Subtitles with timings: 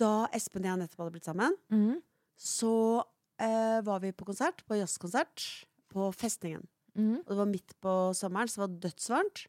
[0.00, 2.00] da Espen og jeg nettopp hadde blitt sammen, mm.
[2.38, 2.74] så
[3.42, 5.44] eh, var vi på konsert, på jazzkonsert,
[5.92, 6.64] på Festningen.
[6.96, 7.20] Mm.
[7.20, 9.46] Og det var midt på sommeren, så det var dødsvarmt.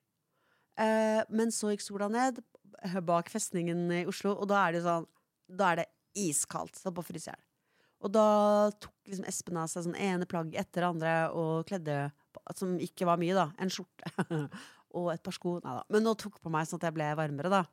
[0.77, 2.41] Eh, men så gikk sola ned
[3.07, 5.07] bak festningen i Oslo, og da er det jo sånn
[5.47, 5.87] Da er det
[6.27, 6.77] iskaldt.
[6.77, 7.43] Så på fryser jeg i hjel.
[8.05, 8.27] Og da
[8.77, 12.11] tok liksom Espen av seg sånn ene plagg etter det andre og kledde
[12.57, 13.47] Som ikke var mye, da.
[13.57, 14.11] En skjorte
[14.97, 15.57] og et par sko.
[15.63, 15.85] Nei da.
[15.93, 17.63] Men nå tok på meg sånn at jeg ble varmere, da.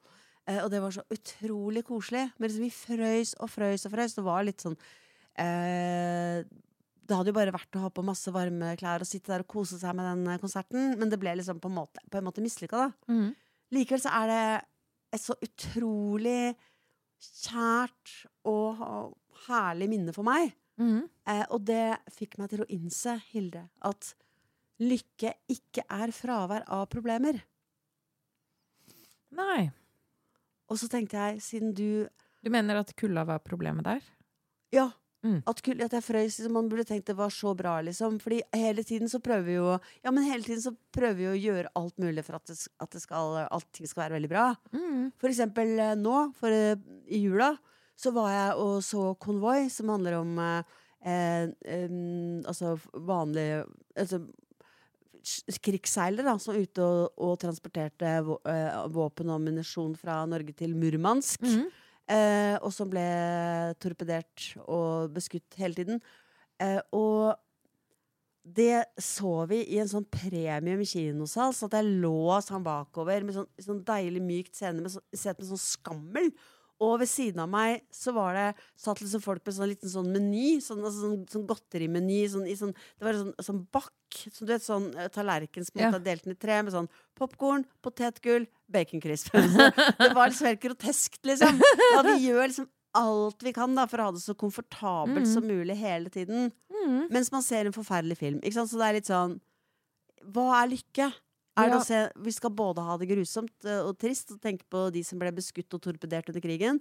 [0.49, 2.27] Eh, og det var så utrolig koselig.
[2.39, 4.19] Men liksom vi frøys og frøys og frøys.
[4.19, 4.79] Det var litt sånn
[5.41, 6.45] eh,
[7.05, 9.51] det hadde jo bare vært å ha på masse varme klær og sitte der og
[9.51, 12.27] kose seg med den eh, konserten, men det ble liksom på en måte, på en
[12.27, 13.13] måte mislykka, da.
[13.13, 13.35] Mm.
[13.75, 14.45] Likevel så er det
[15.17, 16.55] et så utrolig
[17.25, 18.15] kjært
[18.49, 18.85] og
[19.47, 20.55] herlig minne for meg.
[20.81, 21.05] Mm.
[21.31, 24.15] Eh, og det fikk meg til å innse, Hilde, at
[24.83, 27.39] lykke ikke er fravær av problemer.
[29.35, 29.69] Nei.
[30.75, 32.09] Og så tenkte jeg, siden du
[32.43, 34.03] Du mener at kulda var problemet der?
[34.75, 34.91] Ja.
[35.25, 35.39] Mm.
[35.49, 36.35] At, kul- at jeg frøys.
[36.37, 38.19] Liksom, man burde tenkt det var så bra, liksom.
[38.21, 39.71] Fordi hele tiden så prøver vi jo
[40.05, 42.93] Ja, men hele tiden så prøver vi å gjøre alt mulig for at, det, at
[42.93, 44.49] det skal, allting skal være veldig bra.
[44.75, 45.13] Mm.
[45.17, 46.77] For eksempel eh, nå, for, eh,
[47.09, 47.55] i jula,
[47.97, 50.75] så var jeg og så Konvoi, som handler om eh,
[51.07, 51.95] eh,
[52.45, 53.49] altså vanlig
[53.97, 54.21] altså,
[55.65, 60.55] krigsseilere da, som var ute og, og transporterte vå, eh, våpen og ammunisjon fra Norge
[60.57, 61.43] til Murmansk.
[61.45, 61.65] Mhm.
[62.05, 63.05] Eh, og som ble
[63.81, 66.03] torpedert og beskutt hele tiden.
[66.61, 67.33] Eh, og
[68.45, 73.39] det så vi i en sånn premium kinosal, så at jeg lå sånn bakover med
[73.39, 76.29] sånn, sånn deilig mykt scene med, sånn, sett med sånn skammel.
[76.83, 78.47] Og ved siden av meg så var det
[78.81, 80.59] satt liksom folk med sånn liten sånn meny.
[80.65, 82.25] Sånn, altså, sånn, sånn godterimeny.
[82.33, 84.19] Sånn, i sånn, det var sånn, sånn bakk.
[84.27, 85.93] Så du vet, sånn eh, tallerken som Ja.
[85.99, 89.31] delt den i tre, med sånn popkorn, potetgull, baconcrisp.
[90.03, 91.63] det var liksom helt groteskt, liksom.
[91.95, 95.33] Ja, vi gjør liksom alt vi kan da for å ha det så komfortabelt mm.
[95.33, 96.53] som mulig hele tiden.
[96.71, 97.09] Mm.
[97.11, 98.41] Mens man ser en forferdelig film.
[98.43, 98.71] Ikke sant?
[98.71, 99.39] Så det er litt sånn
[100.35, 101.11] Hva er lykke?
[101.57, 101.79] Er Ja.
[101.81, 105.19] se, vi skal både ha det grusomt eh, og trist og tenke på de som
[105.19, 106.81] ble beskutt og torpedert under krigen,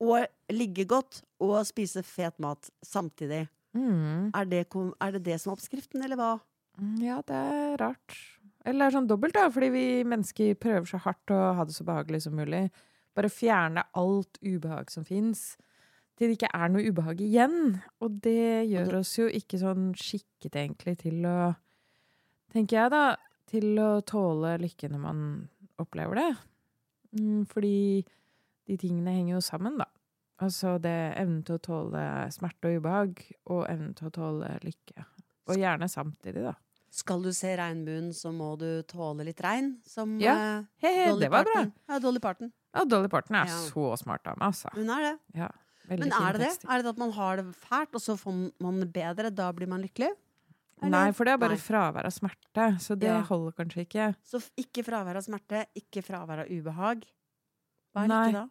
[0.00, 3.48] og ligge godt og spise fet mat samtidig.
[3.76, 4.30] Mm.
[4.34, 6.40] Er det, er det det som er oppskriften, eller hva?
[6.80, 8.16] Mm, Ja, det er rart.
[8.64, 11.74] Eller det er sånn dobbelt, da, fordi vi mennesker prøver så hardt å ha det
[11.76, 12.70] så behagelig som mulig.
[13.16, 15.56] Bare fjerne alt ubehag som fins,
[16.16, 17.80] til det ikke er noe ubehag igjen.
[18.00, 21.40] Og det gjør oss jo ikke sånn skikket, egentlig, til å
[22.50, 23.16] Tenker jeg, da.
[23.50, 25.22] Til å tåle lykke når man
[25.82, 26.28] opplever det.
[27.18, 28.04] Mm, fordi
[28.70, 29.88] de tingene henger jo sammen, da.
[30.40, 32.02] Altså det evnen til å tåle
[32.32, 33.18] smerte og ubehag,
[33.50, 35.04] og evnen til å tåle lykke.
[35.50, 36.54] Og gjerne samtidig, da.
[36.90, 40.32] Skal du se regnbuen, så må du tåle litt regn, som Ja.
[40.34, 41.52] eh, He, he, Dolly det var bra.
[41.54, 41.72] Parton.
[41.88, 42.52] Ja, Dolly Parton.
[42.74, 43.58] Ja, Dolly Parton er Ja.
[43.70, 44.70] så smart dame, altså.
[44.74, 45.18] Hun er det.
[45.34, 45.48] Ja,
[45.88, 46.64] Men er det det?
[46.70, 49.30] Er det at man har det fælt, og så får man det bedre?
[49.34, 50.10] Da blir man lykkelig?
[50.80, 50.90] Eller?
[50.94, 51.60] Nei, for det er bare Nei.
[51.62, 53.20] fravær av smerte, så det Ja.
[53.28, 54.06] holder kanskje ikke.
[54.24, 57.04] Så ikke fravær av smerte, ikke fravær av ubehag.
[57.94, 58.26] Hva er Nei.
[58.30, 58.48] lykke da?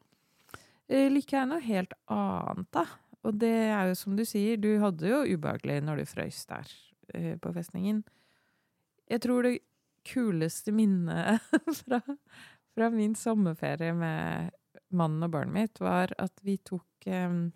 [0.90, 2.85] Eh, Lykke er noe helt annet, da.
[3.23, 6.67] Og det er jo som du sier, du hadde jo ubehagelig når du frøys der
[7.13, 8.03] eh, på festningen.
[9.09, 9.59] Jeg tror det
[10.06, 11.41] kuleste minnet
[11.84, 12.00] fra,
[12.73, 14.51] fra min sommerferie med
[14.91, 17.51] mannen og barnet mitt, var at vi tok um,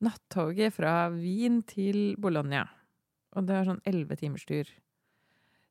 [0.00, 2.66] nattoget fra Wien til Bologna.
[3.36, 4.68] Og det var sånn elleve timers tur.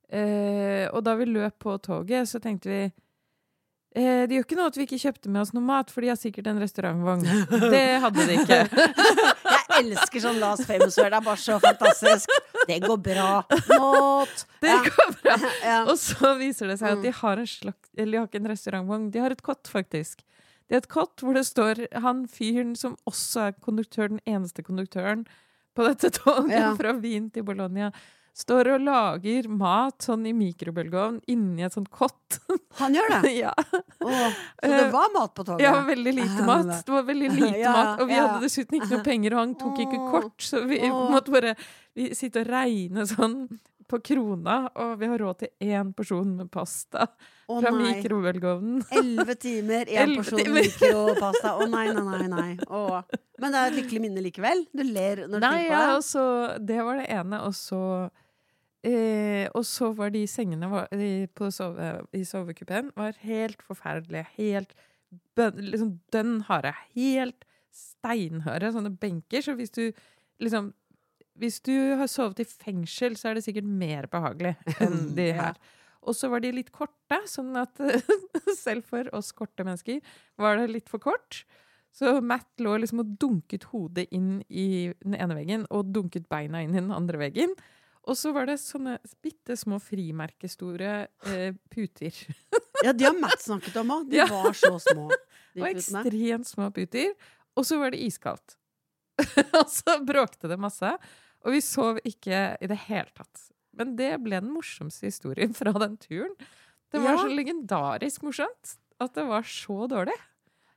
[0.09, 4.69] Eh, og da vi løp på toget, så tenkte vi eh, Det gjør ikke noe
[4.71, 7.25] at vi ikke kjøpte med oss noe mat, for de har sikkert en restaurantvogn.
[7.73, 8.59] Det hadde de ikke.
[9.77, 11.11] Jeg elsker sånn Last Famous Word.
[11.11, 12.31] Det er bare så fantastisk.
[12.69, 13.27] Det går bra.
[13.73, 14.45] Mat.
[14.63, 14.77] Det Ja.
[14.87, 15.35] går bra.
[15.67, 15.81] Ja.
[15.91, 16.97] Og så viser det seg Mm.
[16.97, 19.67] at de har en slags Eller de har ikke en restaurantvogn, de har et kott,
[19.69, 20.23] faktisk.
[20.67, 24.63] Det er et kott hvor det står han fyren som også er konduktør, den eneste
[24.63, 25.25] konduktøren
[25.77, 26.71] på dette toget Ja.
[26.77, 27.91] fra Wien til Bologna,
[28.37, 32.37] står og lager mat sånn i mikrobølgeovn inni et sånt kott.
[32.77, 33.31] Han gjør det.
[33.43, 33.53] ja.
[33.97, 34.27] Oh,
[34.61, 35.63] så det var mat på toget?
[35.65, 36.73] ja, veldig lite mat.
[36.85, 38.27] Det var veldig lite Ja, mat, og vi ja.
[38.27, 41.07] hadde dessuten ikke noe penger, og han tok ikke kort, så vi oh.
[41.13, 41.55] måtte bare
[42.13, 43.39] sitte og regne sånn
[43.87, 47.05] på krona, og vi har råd til én porsjon med pasta
[47.47, 47.93] Å fra nei.
[47.95, 48.81] mikrobølgeovnen.
[48.99, 51.53] Elleve timer, én porsjon mikropasta.
[51.55, 52.27] Å nei, nei, nei.
[52.33, 52.67] nei.
[52.67, 53.01] Åh.
[53.39, 54.63] Men det er et lykkelig minne likevel?
[54.75, 55.87] Du ler når du Nei, tenker på det?
[55.87, 56.23] Ja, så
[56.71, 57.81] Det var det ene, og så
[58.87, 60.89] eh, Og så var de sengene var,
[61.37, 64.25] på sove, i sovekupeen var helt forferdelige.
[64.37, 64.73] Helt
[65.37, 66.73] bøn, liksom dønn harde.
[66.97, 67.47] Helt
[67.77, 69.45] steinharde sånne benker.
[69.45, 69.85] Så hvis du
[70.43, 70.73] liksom
[71.37, 75.41] Hvis du har sovet i fengsel, så er det sikkert mer behagelig enn de Ja.
[75.51, 75.57] her.
[76.07, 77.75] Og så var de litt korte, sånn at
[78.57, 79.99] selv for oss korte mennesker
[80.39, 81.43] var det litt for kort.
[81.91, 86.61] Så Matt lå liksom og dunket hodet inn i den ene veggen og dunket beina
[86.63, 87.53] inn i den andre veggen.
[88.07, 92.13] Og så var det sånne bitte små frimerkestore eh, puter.
[92.85, 94.03] Ja, de har Matt snakket om òg.
[94.11, 94.27] De Ja.
[94.29, 95.07] var så små.
[95.09, 96.03] De og putene.
[96.05, 97.15] ekstremt små puter.
[97.57, 98.53] Og så var det iskaldt.
[99.57, 100.91] og så bråkte det masse.
[101.45, 103.49] Og vi sov ikke i det hele tatt.
[103.77, 106.33] Men det ble den morsomste historien fra den turen.
[106.91, 107.23] Det var Ja.
[107.23, 110.15] så legendarisk morsomt at det var så dårlig.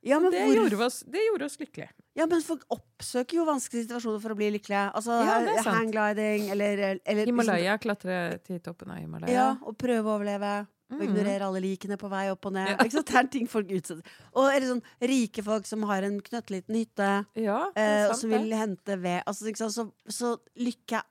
[0.02, 0.54] Ja, men, Det hvor...
[0.56, 1.90] gjorde oss, det gjorde oss lykkelige.
[2.16, 4.92] ja, men folk oppsøker jo vanskelige situasjoner for å bli lykkelige.
[4.96, 9.32] Altså Ja, hanggliding eller, eller liksom- Himalaya, klatre til toppen av Himalaya.
[9.32, 10.66] Ja, og prøve å overleve.
[11.00, 12.70] Og ignorerer ignorere alle likene på vei opp og ned.
[12.74, 12.88] Ja.
[12.90, 14.18] Det er ting folk utsetter.
[14.34, 18.52] Og eller sånn rike folk som har en knøttliten hytte, Ja, eh, og som vil
[18.56, 19.22] hente ved.
[19.26, 19.52] Altså?
[19.70, 21.06] Så, så lykke er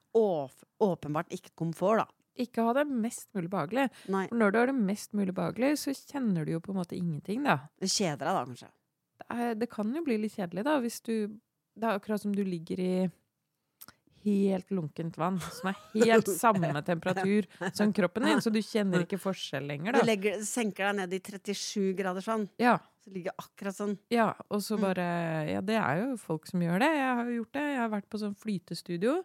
[0.80, 2.07] åpenbart ikke komfort, da.
[2.39, 3.89] Ikke ha det mest mulig behagelig.
[4.07, 4.25] Nei.
[4.30, 6.95] For når du har det mest mulig behagelig, så kjenner du jo på en måte
[6.95, 7.57] ingenting, da.
[7.81, 8.69] Det kjeder deg da, kanskje.
[9.19, 11.15] Det, er, det kan jo bli litt kjedelig, da, hvis du
[11.80, 12.94] Det er akkurat som du ligger i
[14.25, 19.19] helt lunkent vann, som er helt samme temperatur som kroppen din, så du kjenner ikke
[19.21, 23.75] forskjell lenger, Du legger, senker deg ned i 37 graders vann, Ja, så ligger akkurat
[23.77, 23.98] sånn.
[24.12, 24.81] ja, og så Mm.
[24.81, 25.07] bare
[25.54, 26.92] Ja, det er jo folk som gjør det.
[26.95, 27.62] Jeg har jo gjort det.
[27.74, 29.24] Jeg har vært på sånn flytestudio.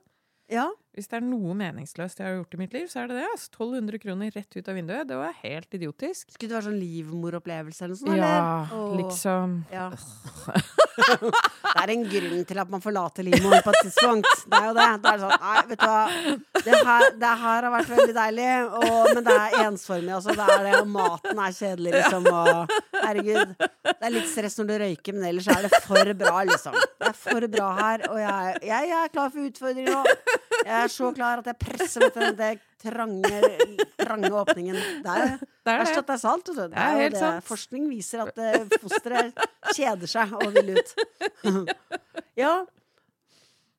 [0.49, 0.71] Ja.
[0.95, 3.27] Hvis det er noe meningsløst jeg har gjort i mitt liv, så er det det.
[3.27, 3.49] Altså.
[3.51, 5.09] 1200 kroner rett ut av vinduet.
[5.09, 6.29] Det var helt idiotisk.
[6.31, 8.21] Skulle det være sånn livmoropplevelse eller noe sånt?
[8.21, 8.37] Ja,
[8.71, 8.93] eller?
[9.01, 9.57] Liksom.
[9.75, 9.89] Ja.
[11.75, 14.45] det er en grunn til at man forlater livmoren på et tidspunkt.
[14.47, 14.87] Det er jo det.
[15.03, 16.05] Det er sånn, nei, vet du hva.
[16.69, 18.49] Det her, det her har vært veldig deilig,
[18.79, 20.15] og, men det er ensformig.
[20.21, 22.31] Altså, det er det, og maten er kjedelig, liksom.
[22.31, 23.57] Og, herregud.
[23.91, 26.79] Det er litt stress når du røyker, men ellers er det for bra, liksom.
[26.79, 30.19] Det er for bra her, og jeg, jeg, jeg er klar for utfordringer nå.
[30.65, 33.41] Jeg er så klar at jeg presser meg den trange,
[34.01, 34.77] trange åpningen.
[35.05, 35.29] Det er
[35.65, 36.45] Det er Verst at det er salt.
[36.53, 37.21] Det er helt det.
[37.23, 37.45] sant.
[37.49, 39.33] Forskning viser at eh, fosteret
[39.73, 40.89] kjeder seg og vil ut.
[42.45, 42.67] ja.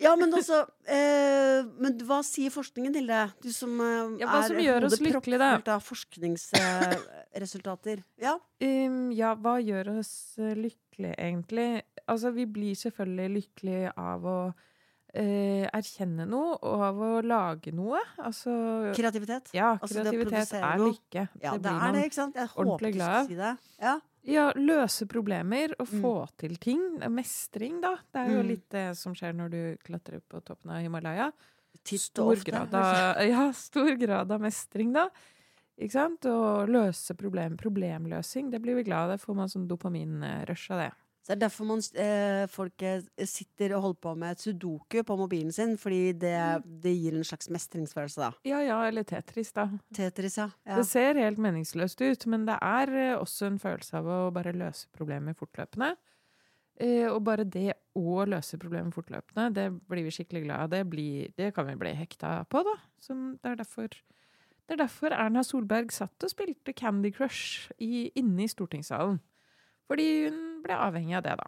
[0.02, 3.30] ja, men altså eh, Men hva sier forskningen, Hilde?
[3.46, 5.62] Du som eh, Ja, hva som gjør oss lykkelige, da?
[5.76, 8.02] av forskningsresultater.
[8.26, 8.34] ja.
[8.66, 11.84] Um, ja, hva gjør oss lykkelige, egentlig?
[12.10, 14.40] Altså, vi blir selvfølgelig lykkelige av å
[15.16, 18.00] eh, erkjenne noe, og av å lage noe.
[18.20, 18.52] Altså
[18.98, 19.54] Kreativitet.
[19.56, 21.24] Ja, altså det kreativitet altså er lykke.
[21.42, 22.36] Ja, det, er man- det, ikke sant?
[22.36, 23.28] Jeg håper du glad av.
[23.28, 23.58] si det.
[23.82, 23.96] Ja.
[24.28, 26.02] Ja, løse problemer og Mm.
[26.02, 27.00] få til ting.
[27.14, 27.96] Mestring, da.
[28.12, 28.48] Det er jo Mm.
[28.48, 31.32] litt det som skjer når du klatrer på toppen av Himalaya.
[31.86, 35.10] Stor grad av, ja, stor grad av mestring, da.
[35.80, 36.26] Ikke sant?
[36.26, 38.50] Og løse problem, problemløsing.
[38.50, 39.18] Det blir vi glad av.
[39.20, 40.92] Det får man sånn dopaminrush av det.
[41.26, 45.16] Så det er derfor man, eh, folk eh, sitter og holder på med sudoku på
[45.18, 46.80] mobilen sin, fordi det, Mm.
[46.84, 48.32] det gir en slags mestringsfølelse, da.
[48.46, 49.66] Ja ja, eller Tetris, da.
[49.92, 50.52] Tetris, ja.
[50.68, 50.76] ja.
[50.78, 54.54] Det ser helt meningsløst ut, men det er eh, også en følelse av å bare
[54.54, 55.96] løse problemer fortløpende.
[56.78, 60.70] Eh, og bare det å løse problemer fortløpende, det blir vi skikkelig glad av.
[60.76, 62.78] Det, blir, det kan vi bli hekta på, da.
[63.02, 68.12] Som det, er derfor, det er derfor Erna Solberg satt og spilte Candy Crush i,
[68.20, 69.22] inne i stortingssalen.
[69.88, 71.48] Fordi hun ble avhengig av det, da.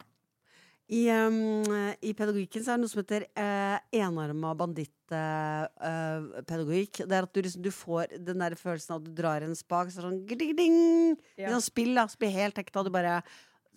[0.88, 1.68] I, um,
[2.00, 7.02] I pedagogikken så er det noe som heter uh, enarma banditt-pedagogikk.
[7.04, 9.52] det er at du, liksom, du får den der følelsen av at du drar en
[9.58, 11.50] spak, så sånn gling, Ja.
[11.52, 12.06] Sånn spill, da.
[12.08, 12.84] Spill helt hekta.
[12.88, 13.20] Du bare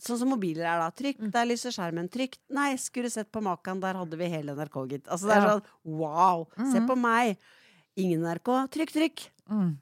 [0.01, 0.89] Sånn som mobiler er, da.
[0.97, 1.29] Trykk, Mm.
[1.31, 2.09] der lyser skjermen.
[2.09, 2.39] Trykk.
[2.57, 5.05] Nei, skulle sett på Makan, der hadde vi hele NRK, gitt.
[5.13, 5.49] Altså, det er Ja.
[5.59, 6.49] sånn wow!
[6.57, 6.87] Se Mhm.
[6.89, 7.37] på meg!
[7.99, 8.49] Ingen NRK.
[8.73, 9.29] Trykk, trykk!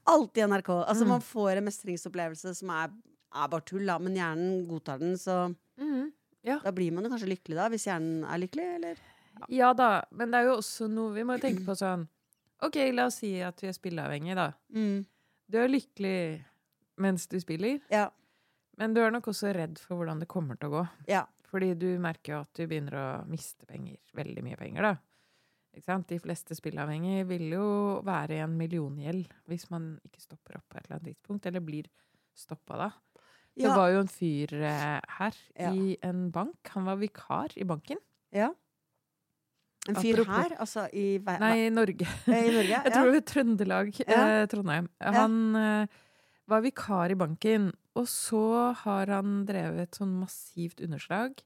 [0.05, 0.83] Alltid NRK.
[0.85, 1.07] Altså, Mm.
[1.07, 2.89] man får en mestringsopplevelse som er,
[3.35, 6.11] er bare tull, da, men hjernen godtar den, så Mhm.
[6.63, 8.97] da blir man jo kanskje lykkelig, da, hvis hjernen er lykkelig, eller?
[9.49, 12.07] Ja da, men det er jo også noe Vi må tenke på sånn
[12.61, 14.51] OK, la oss si at vi er spilleavhengige, da.
[14.75, 15.05] Mm.
[15.49, 16.43] Du er lykkelig
[16.97, 18.09] mens du spiller, Ja.
[18.77, 20.89] men du er nok også redd for hvordan det kommer til å gå.
[21.07, 21.25] Ja.
[21.49, 23.97] Fordi du merker jo at du begynner å miste penger.
[24.13, 24.95] Veldig mye penger, da.
[25.73, 26.07] Ikke sant?
[26.07, 30.77] De fleste spilleavhengige vil jo være i en milliongjeld hvis man ikke stopper opp på
[30.77, 31.85] et eller annet tidspunkt, eller blir
[32.35, 32.89] stoppa da.
[33.57, 33.75] Det Ja.
[33.75, 35.71] var jo en fyr eh, her Ja.
[35.73, 36.57] i en bank.
[36.75, 37.97] Han var vikar i banken.
[38.31, 38.53] ja.
[39.87, 42.05] En fyr Apropos- her, altså i, Ve- Nei, i Norge.
[42.27, 42.67] eh, i Norge?
[42.85, 44.89] Jeg tror det var Trøndelag, eh, Trondheim.
[45.01, 45.87] Han eh,
[46.47, 51.39] var vikar i banken, og så har han drevet sånn massivt underslag.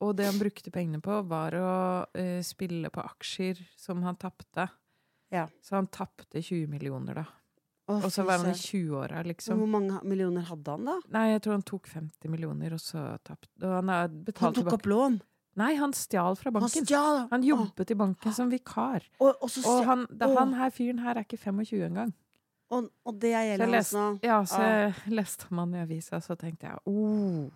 [0.00, 4.68] Og det han brukte pengene på, var å eh, spille på aksjer som han tapte.
[5.32, 5.48] Ja.
[5.62, 7.24] Så han tapte 20 millioner, da.
[7.86, 9.58] Og så var han i 20-åra, liksom.
[9.60, 10.94] Hvor mange millioner hadde han, da?
[11.12, 14.86] Nei, jeg tror han tok 50 millioner, og så tapte han Han tok tok opp
[14.88, 15.18] lån.
[15.60, 16.86] Nei, han stjal fra Han banken.
[16.86, 17.20] stjal!
[17.30, 19.04] Han jobbet i banken som vikar.
[19.20, 20.38] Og, og, så Og han, da, Åh.
[20.40, 22.14] han her fyren her er ikke 25 engang.
[22.74, 24.06] og, og det er gjelder hans nå.
[24.24, 25.02] ja, så Ah.
[25.20, 27.50] leste man i avisa, så tenkte jeg oh,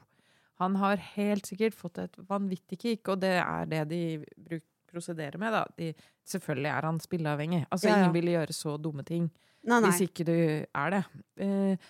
[0.60, 4.02] Han har helt sikkert fått et vanvittig kick, og det er det de
[4.36, 5.62] bruk, prosederer med, da.
[5.78, 5.92] De,
[6.28, 7.62] selvfølgelig er han spilleavhengig.
[7.70, 8.02] Altså, Ja, ja.
[8.02, 9.28] ingen ville gjøre så dumme ting
[9.68, 9.88] Nei, nei.
[9.90, 11.02] hvis ikke du er det.
[11.44, 11.88] Eh,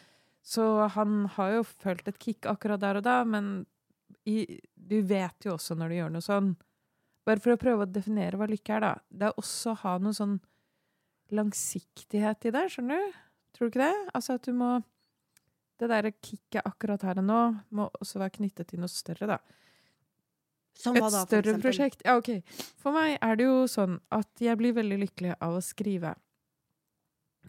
[0.49, 0.65] så
[0.95, 3.67] han har jo følt et kick akkurat der og da, men
[4.29, 4.43] i,
[4.75, 6.55] du vet jo også når du gjør noe sånn
[7.29, 8.93] Bare for å prøve å definere hva lykke er, da.
[9.13, 10.39] Det er også å ha noe sånn
[11.37, 13.19] langsiktighet i det, skjønner du?
[13.53, 13.99] Tror du ikke det?
[14.17, 14.71] Altså at du må
[15.79, 17.41] Det derre kicket akkurat her og nå
[17.77, 19.37] må også være knyttet til noe større, da.
[20.79, 21.63] Et da, større eksempel?
[21.65, 22.03] prosjekt.
[22.07, 22.29] Ja, ok.
[22.79, 26.15] For meg er det jo sånn at jeg blir veldig lykkelig av å skrive.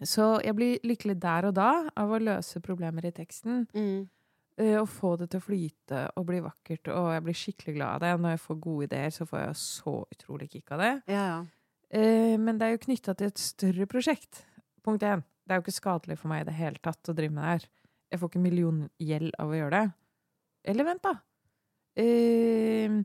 [0.05, 3.65] Så jeg blir lykkelig der og da av å løse problemer i teksten.
[3.75, 4.07] Mm.
[4.57, 6.87] eh, Og få det til å flyte og bli vakkert.
[6.95, 8.13] Og jeg blir skikkelig glad av det.
[8.23, 10.93] Når jeg får gode ideer, så får jeg så utrolig kick av det.
[11.07, 11.39] Ja, ja.
[11.91, 14.45] Eh, Men det er jo knytta til et større prosjekt.
[14.85, 15.23] Punkt én.
[15.45, 17.49] Det er jo ikke skadelig for meg i det hele tatt å drive med det
[17.49, 17.69] her.
[18.11, 19.91] Jeg får ikke milliongjeld av å gjøre det.
[20.69, 21.13] Eller vent, da.
[21.99, 22.95] Eh,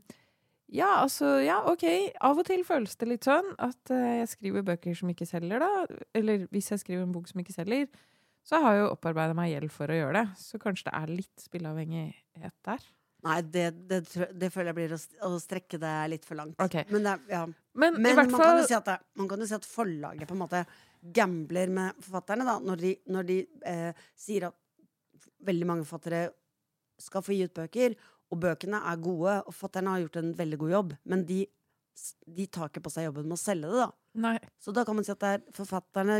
[0.75, 1.85] ja, altså, ja, OK.
[2.25, 5.61] Av og til føles det litt sånn at uh, jeg skriver bøker som ikke selger,
[5.61, 6.01] da.
[6.17, 7.87] Eller hvis jeg skriver en bok som ikke selger,
[8.45, 10.25] så har jeg jo opparbeida meg gjeld for å gjøre det.
[10.41, 12.87] Så kanskje det er litt spilleavhengighet der.
[13.25, 14.01] Nei, det, det,
[14.37, 16.59] det føler jeg blir å, å strekke det litt for langt.
[16.61, 16.85] Okay.
[16.93, 17.41] Men, det, ja.
[17.73, 20.35] Men, Men man, kan fall jo si at man kan jo si at forlaget på
[20.35, 20.61] en måte
[21.15, 23.39] gambler med forfatterne, da, når de, når de
[23.71, 26.27] eh, sier at veldig mange forfattere
[27.01, 27.97] skal få gi ut bøker,
[28.33, 31.41] og bøkene er gode, og forfatterne har gjort en veldig god jobb, men de,
[32.37, 33.89] de tar ikke på seg jobben med å selge det, da.
[34.25, 34.37] Nei.
[34.59, 36.17] Så da kan man si at er, forfatterne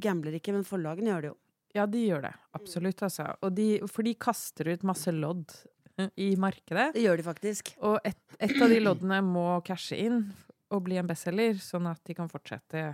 [0.00, 1.36] gambler ikke, men forlagene gjør det jo.
[1.74, 2.32] Ja, de gjør det.
[2.58, 3.30] Absolutt, altså.
[3.42, 5.54] Og de, for de kaster ut masse lodd
[5.96, 6.90] eh, i markedet.
[6.92, 7.70] Det gjør de faktisk.
[7.80, 10.26] Og et, et av de loddene må cashe inn
[10.72, 12.90] og bli en bestselger, sånn at de kan fortsette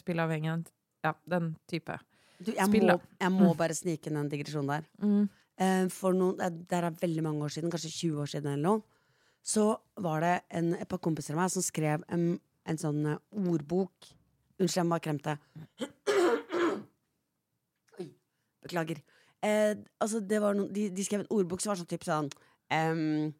[0.00, 0.64] spilleavhengigheten.
[1.04, 1.98] Ja, den type.
[2.42, 3.56] Du, jeg, må, jeg må Mm.
[3.58, 4.84] bare snike inn en digresjon der.
[5.02, 5.28] Mm.
[5.62, 8.80] Eh, for noen, det er veldig mange år siden, kanskje 20 år siden eller noe,
[9.42, 9.64] så
[10.02, 12.24] var det en, et par kompiser av meg som skrev en,
[12.68, 13.96] en sånn eh, ordbok.
[14.58, 15.32] Unnskyld, jeg må bare kremte.
[18.62, 19.02] Beklager.
[19.42, 22.28] Eh, altså, det var noen, de, de skrev en ordbok som var sånn typ sånn
[22.70, 23.32] um,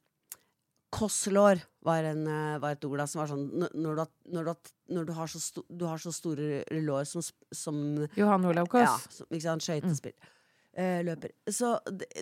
[0.93, 4.03] Kosslår var, en, eh, var et ord da, som var sånn Når, du,
[4.35, 7.23] når, du, når du, har så sto, du har så store lår som,
[7.55, 7.79] som
[8.19, 9.21] Johan Olav ja, Koss.
[9.21, 10.17] som, ikke sant, skøytespill.
[10.19, 10.42] Eh,
[10.73, 11.35] løper.
[11.53, 11.75] Så,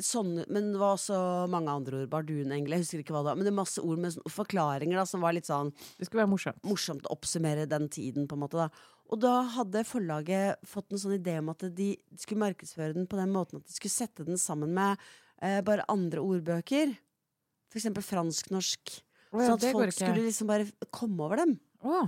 [0.03, 1.17] sånn, men det var også
[1.53, 2.09] mange andre ord.
[2.11, 3.39] Bardunengle, jeg husker ikke hva det var.
[3.39, 6.25] Men det er masse ord med sånn forklaringer da, som var litt sånn Det skulle
[6.25, 6.65] være morsomt.
[6.67, 8.27] morsomt å oppsummere den tiden.
[8.27, 8.67] på en måte da.
[9.11, 13.19] Og da hadde forlaget fått en sånn idé om at de skulle markedsføre den på
[13.19, 14.99] den måten at de skulle sette den sammen med
[15.43, 16.95] eh, bare andre ordbøker.
[17.71, 18.97] For eksempel fransk-norsk.
[19.31, 21.57] Oh, ja, så at folk skulle liksom bare komme over dem.
[21.87, 22.07] Oh.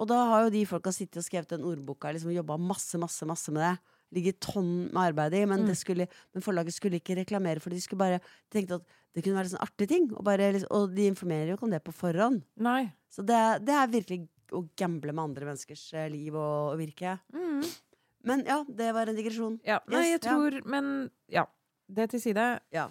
[0.00, 3.28] Og da har jo de folka sittet og skrevet den ordboka liksom jobba masse, masse,
[3.28, 3.74] masse med det.
[4.14, 5.66] Ligger tonn med arbeid i, men, Mm.
[5.68, 7.80] det skulle, men forlaget skulle ikke reklamere for det.
[7.80, 10.06] De skulle bare de tenkte at det kunne være en sånn artig ting.
[10.14, 12.42] Og, bare, liksom, og de informerer jo ikke om det på forhånd.
[12.56, 12.92] nei.
[13.10, 17.18] Så det, det er virkelig å gamble med andre menneskers eh, liv og, og virke.
[17.34, 17.62] Mm.
[18.24, 19.60] Men ja, det var en digresjon.
[19.66, 21.44] Ja, nei, jeg tror Men ja.
[21.86, 22.60] Det til side.
[22.72, 22.88] Ja.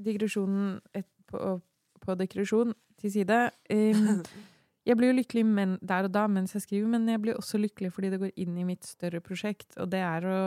[0.00, 1.60] Digresjonen et, på,
[2.02, 3.38] på digresjon til side.
[3.70, 4.22] Um,
[4.86, 7.58] jeg blir jo lykkelig men, der og da mens jeg skriver, men jeg blir også
[7.60, 10.40] lykkelig fordi det går inn i mitt større prosjekt, og det er å,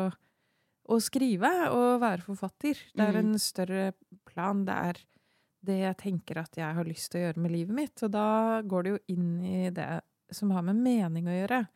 [0.94, 2.76] å skrive og være forfatter.
[2.96, 3.34] Det er Mhm.
[3.34, 3.94] en større
[4.26, 4.64] plan.
[4.66, 4.94] Det er
[5.66, 8.62] det jeg tenker at jeg har lyst til å gjøre med livet mitt, og da
[8.62, 10.02] går det jo inn i det
[10.32, 11.68] som har med mening å gjøre.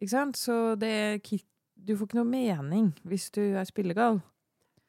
[0.00, 0.36] Ikke sant?
[0.36, 1.20] Så det
[1.78, 4.22] Du får ikke noe mening hvis du er spillegal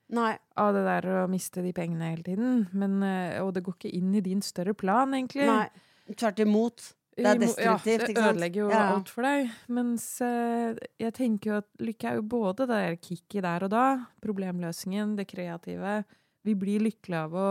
[0.10, 0.38] Nei.
[0.56, 2.70] av det der å miste de pengene hele tiden.
[2.74, 5.46] Men, eh, og det går ikke inn i din større plan, egentlig.
[5.46, 5.68] nei.
[6.16, 6.94] Tvert imot.
[7.18, 8.82] Det er destruktivt, ja, det ødelegger jo Ja.
[8.94, 9.50] alt for deg.
[9.74, 13.72] Mens eh, jeg tenker jo at lykke er jo både det der kicket der og
[13.74, 13.86] da,
[14.22, 16.04] problemløsningen, det kreative.
[16.46, 17.48] Vi blir lykkelige av å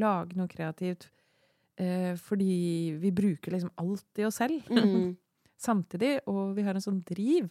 [0.00, 1.10] lage noe kreativt
[1.78, 5.16] eh, fordi vi bruker liksom alt i oss selv Mm.
[5.66, 7.50] samtidig, og vi har en sånn driv.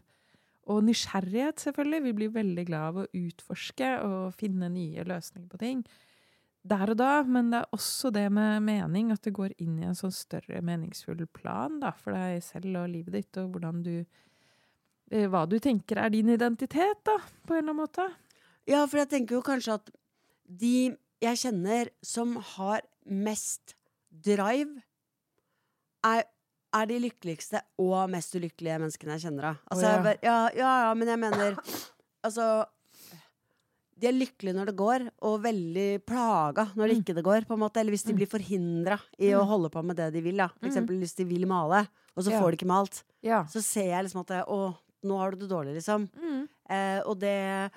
[0.68, 2.04] Og nysgjerrighet, selvfølgelig.
[2.04, 5.86] Vi blir veldig glad av å utforske og finne nye løsninger på ting.
[6.66, 9.86] Der og da, men det er også det med mening, at det går inn i
[9.86, 13.94] en sånn større meningsfull plan da, for deg selv og livet ditt, og hvordan du
[14.00, 18.08] eh, Hva du tenker er din identitet, da, på en eller annen måte.
[18.66, 19.92] Ja, for jeg tenker jo kanskje at
[20.46, 23.76] de jeg kjenner som har mest
[24.10, 24.82] drive,
[26.06, 26.26] er,
[26.76, 29.52] er de lykkeligste og mest ulykkelige menneskene jeg kjenner.
[29.52, 29.54] Da.
[29.70, 29.94] Altså, oh, ja.
[29.94, 31.60] jeg bare, ja, ja, ja, men jeg mener
[32.26, 32.46] Altså
[33.98, 37.04] De er lykkelige når det går, og veldig plaga når det Mm.
[37.04, 37.46] ikke det går.
[37.48, 38.18] på en måte Eller hvis de Mm.
[38.18, 39.48] blir forhindra i å Mm.
[39.48, 40.38] holde på med det de vil.
[40.38, 40.48] Da.
[40.50, 41.88] For eksempel hvis de vil male,
[42.18, 43.04] og så får de ikke malt.
[43.48, 46.10] Så ser jeg liksom at Å, nå har du det dårlig, liksom.
[46.70, 47.72] Eh, og det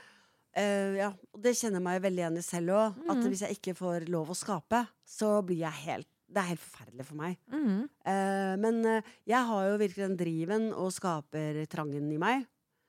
[0.56, 2.94] Eh, ja, og det kjenner jeg meg veldig igjen i selv òg.
[3.10, 6.60] At hvis jeg ikke får lov å skape, så blir jeg helt Det er helt
[6.60, 7.36] forferdelig for meg.
[7.50, 7.88] Mm.
[8.04, 12.46] Eh, men eh, jeg har jo virkelig den driven og skapertrangen i meg.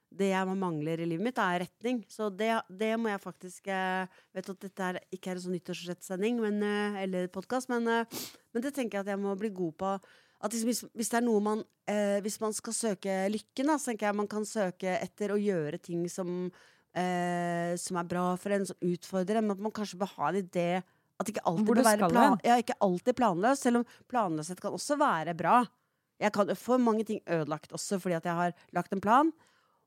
[0.09, 1.99] Det jeg mangler i livet mitt, er retning.
[2.09, 5.53] Så det, det må jeg faktisk eh, Vet at dette er, ikke er en sånn
[5.57, 9.53] nyttårsrettsending men, eh, eller podkast, men, eh, men det tenker jeg at jeg må bli
[9.53, 9.93] god på.
[10.39, 13.75] At liksom, hvis, hvis det er noe man eh, Hvis man skal søke lykken, da,
[13.75, 16.29] så tenker jeg man kan søke etter å gjøre ting som
[16.95, 20.31] eh, Som er bra for en, som utfordrer en, men at man kanskje bør ha
[20.31, 20.69] en idé
[21.19, 24.75] at ikke alltid Hvor bør være plan, ja, ikke alltid planløs, selv om planløshet kan
[24.77, 25.57] også være bra.
[26.19, 29.33] Jeg kan få mange ting ødelagt også fordi at jeg har lagt en plan,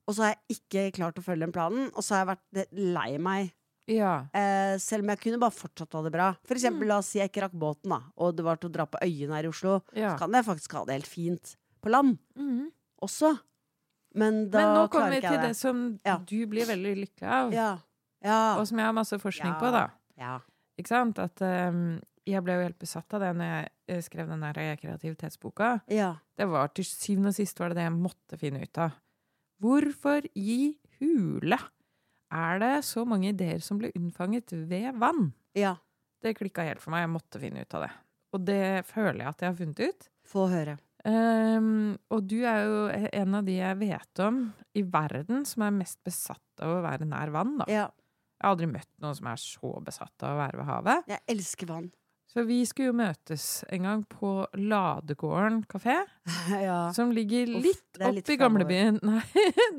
[0.09, 2.73] og så har jeg ikke klart å følge den planen, og så har jeg vært
[2.73, 3.53] lei meg.
[3.91, 4.27] Ja.
[4.33, 6.29] Eh, selv om jeg kunne bare fortsatt ha det bra.
[6.47, 6.89] For eksempel, Mm.
[6.89, 8.99] la oss si jeg ikke rakk båten, da, og det var til å dra på
[9.03, 9.83] øyene her i Oslo.
[9.95, 10.13] ja.
[10.15, 12.71] Så kan jeg faktisk ha det helt fint på land Mm.
[13.03, 13.39] også.
[14.15, 16.19] Men da Men nå kommer vi til det som Ja.
[16.19, 17.79] du blir veldig lykkelig av, Ja.
[18.23, 18.57] Ja.
[18.59, 19.91] og som jeg har masse forskning på, da.
[20.19, 20.39] ja.
[20.79, 21.19] Ikke sant?
[21.19, 24.77] At um, jeg ble jo helt besatt av det når jeg eh, skrev den der
[24.77, 25.83] kreativitetsboka.
[25.89, 26.17] ja.
[26.37, 28.93] Det var til syvende og sist var det det jeg måtte finne ut av.
[29.63, 31.59] Hvorfor i hule
[32.33, 35.31] er det så mange ideer som blir unnfanget ved vann?
[35.55, 35.77] Ja.
[36.23, 37.05] Det klikka helt for meg.
[37.05, 37.93] Jeg måtte finne ut av det.
[38.33, 40.09] Og det føler jeg at jeg har funnet ut.
[40.33, 40.79] Få høre.
[41.03, 44.45] Um, og du er jo en av de jeg vet om
[44.79, 47.57] i verden som er mest besatt av å være nær vann.
[47.59, 47.67] Da.
[47.71, 47.89] Ja.
[48.39, 51.11] Jeg har aldri møtt noen som er så besatt av å være ved havet.
[51.11, 51.91] Jeg elsker vann.
[52.33, 55.99] Så vi skulle jo møtes en gang på Ladegården kafé,
[56.67, 56.87] ja.
[56.97, 59.01] som ligger litt det opp litt i gamlebyen.
[59.09, 59.21] Nei,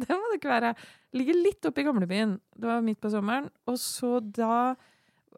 [0.04, 0.74] det må det ikke være.
[1.18, 2.38] Ligger litt oppe i gamlebyen.
[2.54, 3.50] Det var midt på sommeren.
[3.70, 4.76] Og så da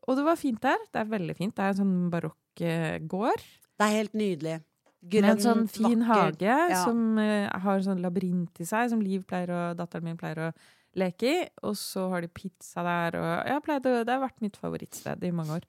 [0.06, 0.82] Og det var fint der.
[0.92, 1.56] Det er veldig fint.
[1.56, 3.42] Det er en sånn barokk eh, gård.
[3.76, 4.60] Det er helt nydelig.
[5.06, 6.36] Med en sånn fin vakker.
[6.36, 6.84] hage Ja.
[6.84, 10.54] som uh, har sånn labyrint i seg, som Liv pleier og datteren min pleier å
[10.98, 11.42] leke i.
[11.64, 15.34] Og så har de pizza der, og jeg pleide, det har vært mitt favorittsted i
[15.36, 15.68] mange år.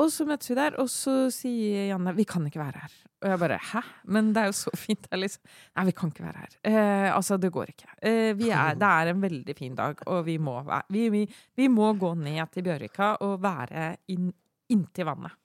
[0.00, 2.94] Og så møtes vi der, og så sier Janne vi kan ikke være her.
[3.24, 3.82] Og jeg bare hæ?
[4.16, 5.44] Men det er jo så fint her, liksom.
[5.78, 6.56] Nei, vi kan ikke være her.
[6.70, 7.92] Eh, altså, det går ikke.
[8.02, 11.22] Eh, vi er, det er en veldig fin dag, og vi må, være, vi, vi,
[11.56, 14.28] vi må gå ned til Bjørvika og være inn,
[14.74, 15.38] inntil vannet.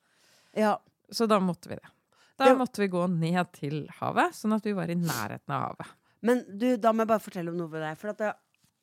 [0.57, 0.75] Ja.
[1.13, 1.93] Så da måtte vi det.
[2.39, 5.95] Da måtte vi gå ned til havet, sånn at vi var i nærheten av havet.
[6.25, 7.97] Men du, da må jeg bare fortelle om noe ved deg.
[7.99, 8.15] For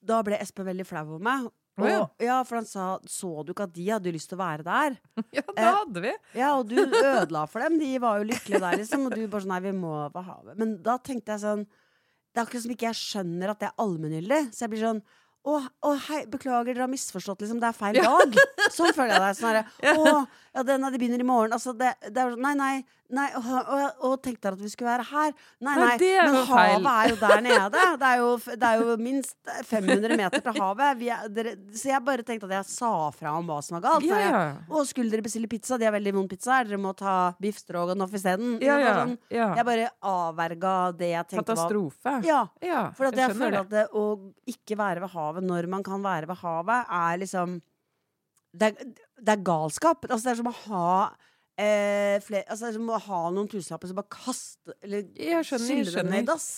[0.07, 1.49] da ble Espen veldig flau over meg.
[1.77, 2.05] Og, ja.
[2.25, 2.37] ja.
[2.49, 4.97] for han sa Så du ikke at de hadde lyst til å være der?
[5.37, 6.15] Ja, det Eh, hadde vi.
[6.39, 7.77] Ja, og du ødela for dem.
[7.83, 9.05] De var jo lykkelige der, liksom.
[9.09, 10.57] Og du bare sånn Nei, vi må på havet.
[10.61, 13.79] Men da tenkte jeg sånn Det er akkurat som ikke jeg skjønner at det er
[13.85, 14.43] allmenngyldig.
[14.57, 15.05] Så jeg blir sånn
[15.47, 17.61] å, å, hei, beklager, dere har misforstått, liksom.
[17.63, 18.33] Det er feil dag.
[18.75, 19.37] Sånn føler jeg deg.
[19.39, 19.63] Sånn herre
[19.95, 20.25] Å,
[20.57, 21.55] ja, den, de begynner i morgen.
[21.55, 22.73] Altså, det, det er sånn Nei, nei.
[23.15, 25.35] Nei og, og, og tenkte at vi skulle være her?
[25.63, 26.11] Nei, Nei, nei.
[26.27, 27.83] Men havet er jo der nede.
[28.01, 30.99] Det er jo, det er jo minst 500 meter til havet.
[31.01, 33.85] Vi er, dere, så jeg bare tenkte at jeg sa fra om hva som var
[33.87, 34.09] galt.
[34.09, 34.41] Ja, ja.
[34.73, 35.79] Og skulle dere bestille pizza?
[35.79, 36.59] De har veldig vond pizza.
[36.67, 38.57] Dere må ta biff stroganoff isteden.
[38.65, 42.17] Ja, Det ja, Sånn, jeg bare avverga det jeg tenkte var Katastrofe.
[42.27, 42.43] Ja.
[42.97, 44.05] For jeg, skjønner føler at det å
[44.51, 47.59] ikke være ved havet når man kan være ved havet, er liksom
[48.57, 50.07] Det er, det er galskap.
[50.09, 50.91] Altså, det er som å ha
[51.59, 56.33] eh, flere, altså, å ha noen tusenlapper som bare kaste Eller Jeg skjønner, jeg ned
[56.33, 56.51] ass.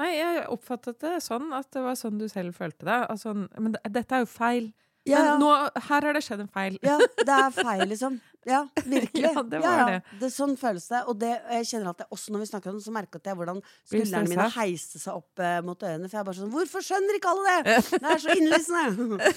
[0.00, 3.00] Nei, jeg oppfattet det sånn at det var sånn du selv følte det.
[3.12, 4.70] Altså, men dette er jo feil.
[5.08, 5.22] Ja, ja.
[5.32, 5.50] Men nå,
[5.88, 6.78] her har det skjedd en feil.
[6.84, 8.18] Ja, det er feil, liksom.
[8.48, 9.20] Ja, virkelig.
[9.20, 10.30] Ja, det var det.
[10.32, 11.02] Sånn føles det.
[11.12, 13.36] Og det, jeg kjenner at jeg, også når vi snakker om det, så merker jeg
[13.36, 16.08] hvordan skuldrene mine heiste seg opp eh, mot ørene.
[16.08, 17.76] For jeg er bare sånn Hvorfor skjønner ikke alle det?!
[18.00, 19.30] Det er så innlysende!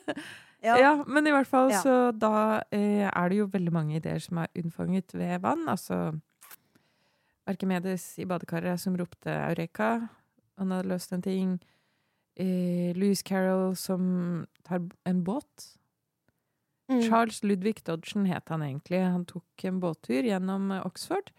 [0.66, 0.78] ja.
[0.80, 1.82] Ja, men i hvert fall Ja.
[1.84, 2.32] så da
[2.72, 5.66] eh, er det jo veldig mange ideer som er unnfanget ved vann.
[5.68, 6.00] Altså
[7.46, 10.08] Arkimedes i badekaret som ropte 'Eureka'.
[10.58, 11.58] Han hadde løst en ting.
[12.36, 15.76] Eh, Louis Carroll som tar en båt.
[16.88, 17.00] Mm.
[17.02, 19.00] Charles Ludvig Dodgen het han egentlig.
[19.02, 21.32] Han tok en båttur gjennom eh, Oxford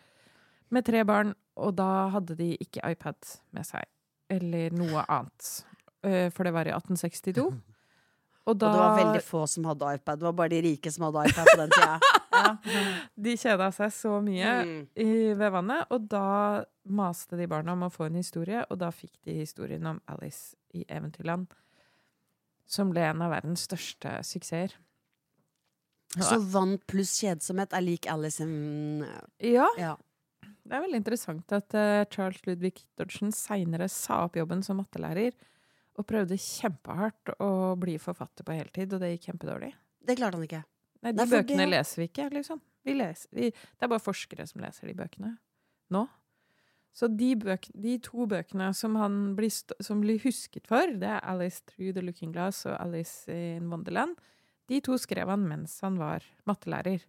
[0.76, 3.16] med tre barn, og da hadde de ikke iPad
[3.56, 3.86] med seg.
[4.30, 5.64] Eller noe annet.
[6.04, 7.46] Eh, For det var i 1862.
[8.48, 10.20] Og da Og det var veldig få som hadde iPad.
[10.20, 12.00] Det var bare de rike som hadde iPad på den tida.
[12.38, 12.52] Ja.
[13.18, 14.82] De kjeda seg så mye Mm.
[15.02, 18.92] i, ved vannet, og da maste de barna om å få en historie, og da
[18.94, 21.48] fikk de historien om Alice i Eventyrland,
[22.70, 24.76] som ble en av verdens største suksesser.
[26.16, 29.04] Så vann pluss kjedsomhet er lik Alice in
[29.44, 29.96] Ja, Ja.
[30.64, 35.34] det er veldig interessant at uh, Charles Ludvig Dodgen seinere sa opp jobben som mattelærer,
[35.98, 39.74] og prøvde kjempehardt å bli forfatter på heltid, og det gikk kjempedårlig.
[40.08, 40.64] Det klarte han ikke.
[41.04, 42.62] Nei, de Nei, bøkene det- leser vi ikke, liksom.
[42.88, 45.34] Vi leser, vi, det er bare forskere som leser de bøkene
[45.92, 46.08] nå.
[46.98, 49.52] Så de, bøk, de to bøkene som han blir,
[49.84, 54.16] som blir husket for, det er Alice Through the Looking Glass og Alice in Wonderland.
[54.68, 57.06] De to skrev han mens han var mattelærer,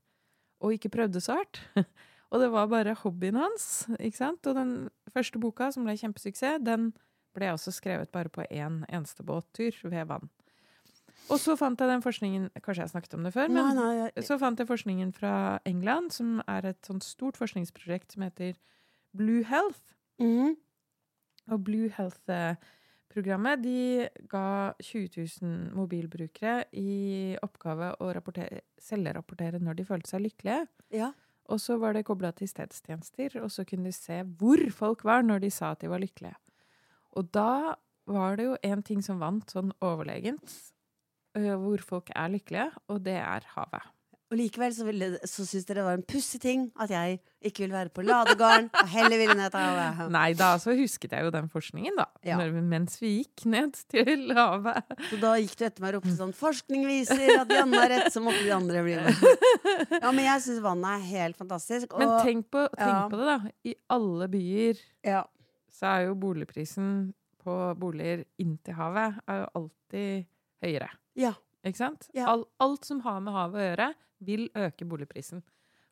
[0.63, 1.61] og ikke prøvde så hardt.
[2.31, 4.47] og det var bare hobbyen hans, ikke sant?
[4.47, 4.73] Og den
[5.15, 6.93] første boka, som ble kjempesuksess, den
[7.37, 10.31] ble også skrevet bare på én eneste båttur ved vann.
[11.29, 14.25] Og så fant jeg den forskningen Kanskje jeg snakket om det før, men Nei, nei,
[14.25, 18.57] så fant jeg forskningen fra England, som er et sånt stort forskningsprosjekt som heter
[19.17, 19.97] Blue Health.
[20.23, 20.57] Mm.
[21.53, 21.91] Og Blue
[23.19, 25.09] Health-programmet de ga 20
[25.43, 30.69] 000 mobilbrukere i oppgave å rapportere, selvrapportere når de følte seg lykkelige.
[30.95, 31.11] Ja.
[31.51, 35.27] Og så var det kobla til stedstjenester, og så kunne de se hvor folk var
[35.27, 36.37] når de sa at de var lykkelige.
[37.19, 37.75] Og da
[38.07, 40.55] var det jo en ting som vant sånn overlegent,
[41.35, 43.95] hvor folk er lykkelige, og det er havet.
[44.29, 47.15] Og likevel så, ville, så syns dere det var en pussig ting at jeg
[47.49, 50.11] ikke vil være på Ladegarden og heller ville ned til havet.
[50.19, 52.05] Nei da, så husket jeg jo den forskningen, da.
[52.27, 52.37] Ja.
[52.37, 54.93] Når, mens vi gikk ned til havet.
[55.09, 58.13] Så da gikk du etter meg og ropte sånn 'Forskning viser at Janne har rett',
[58.13, 59.25] så måtte de andre bli med.
[60.03, 61.95] Ja, men jeg syns vannet er helt fantastisk.
[61.95, 63.07] Og, Men tenk på, tenk ja.
[63.09, 63.53] på det, da.
[63.65, 65.23] I alle byer ja,
[65.73, 66.91] så er jo boligprisen
[67.43, 70.29] på boliger inntil havet er jo alltid
[70.65, 70.91] høyere.
[71.17, 71.33] ja,
[71.65, 72.09] Ikke sant?
[72.27, 73.89] All, alt som har med havet å gjøre,
[74.25, 75.43] vil øke boligprisen.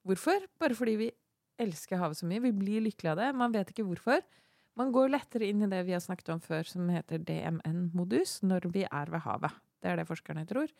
[0.07, 0.47] Hvorfor?
[0.61, 1.11] Bare fordi vi
[1.59, 2.43] elsker havet så mye.
[2.45, 3.31] Vi blir lykkelige av det.
[3.39, 4.23] Man vet ikke hvorfor.
[4.77, 8.69] Man går lettere inn i det vi har snakket om før, som heter DMN-modus, når
[8.75, 9.55] vi er ved havet.
[9.81, 10.73] Det er det forskerne tror.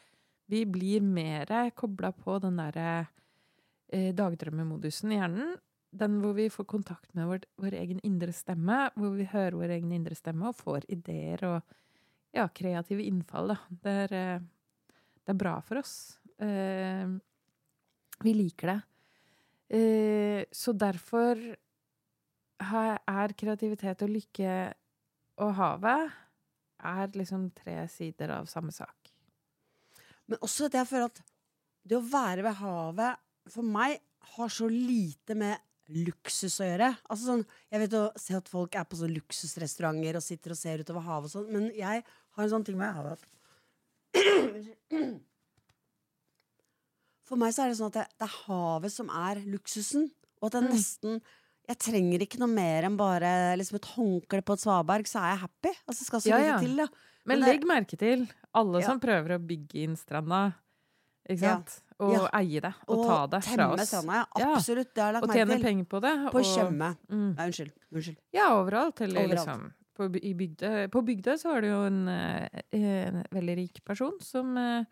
[0.53, 3.07] Vi blir mer kobla på den derre
[3.89, 5.57] eh, dagdrømmemodusen i hjernen.
[5.97, 9.75] Den hvor vi får kontakt med vår, vår egen indre stemme, hvor vi hører vår
[9.79, 11.77] egen indre stemme og får ideer og
[12.37, 13.55] ja, kreative innfall.
[13.55, 13.59] Da.
[13.71, 14.45] Det, er, eh,
[15.25, 15.97] det er bra for oss.
[16.37, 17.17] Eh,
[18.25, 18.81] vi liker det.
[19.77, 21.41] Eh, så derfor
[22.57, 24.53] er kreativitet og lykke
[25.45, 26.15] og havet
[26.87, 29.13] er liksom tre sider av samme sak.
[30.27, 31.23] Men også at jeg føler at
[31.87, 34.01] det å være ved havet for meg
[34.37, 35.61] har så lite med
[35.95, 36.89] luksus å gjøre.
[37.07, 40.59] Altså sånn, Jeg vet å se at folk er på sånn luksusrestauranter og sitter og
[40.59, 43.23] ser utover havet og sånn, men jeg har en sånn ting med havet at
[47.27, 50.07] For meg så er det sånn at det, det er havet som er luksusen,
[50.41, 50.75] og at det er Mm.
[50.77, 51.21] nesten
[51.69, 55.33] Jeg trenger ikke noe mer enn bare liksom et håndkle på et svaberg, så er
[55.35, 55.73] jeg happy.
[55.89, 56.59] Altså, så skal så Ja, ja.
[56.61, 56.87] til, da.
[57.27, 58.87] Men Men det- legg merke til alle Ja.
[58.87, 60.55] som prøver å bygge inn stranda.
[61.29, 61.63] Ikke Ja.
[61.99, 62.29] Og Ja.
[62.39, 62.73] eie det.
[62.87, 63.81] Og, ta det fra oss.
[63.91, 64.55] stranda, ja.
[64.55, 64.95] Absolutt.
[64.95, 65.65] Det har jeg Og lagt tjene merke til.
[65.65, 66.33] penger på det.
[66.33, 66.97] På og, Tjøme.
[67.11, 67.35] Mm.
[67.37, 67.73] Nei, unnskyld.
[67.93, 68.17] unnskyld.
[68.33, 69.01] Ja, overalt.
[69.01, 69.47] Eller Overalt.
[69.49, 70.89] liksom på, bygde.
[70.91, 74.85] på Bygdøy så var det jo en, eh, en veldig rik person som eh,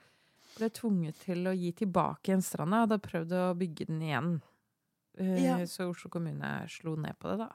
[0.57, 2.85] ble tvunget til å gi tilbake en stranda.
[2.85, 4.31] Hadde prøvd å bygge den igjen.
[5.19, 5.59] Eh, Ja.
[5.67, 7.51] Så Oslo kommune slo ned på det, da.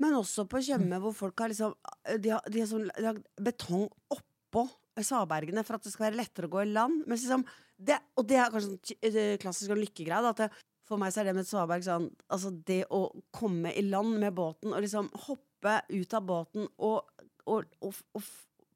[0.00, 1.74] Men også på Tjøme, hvor folk har liksom
[2.18, 4.68] De har, de har sånn lagd betong oppå
[5.00, 7.04] svabergene for at det skal være lettere å gå i land.
[7.06, 7.44] Men liksom,
[7.76, 10.32] det, og det er kanskje sånn eh, klassisk lykkegreie.
[10.32, 10.48] At det,
[10.88, 14.16] for meg så er det med et svaberg sånn Altså det å komme i land
[14.18, 17.06] med båten og liksom hoppe ut av båten og,
[17.46, 18.24] og, og, og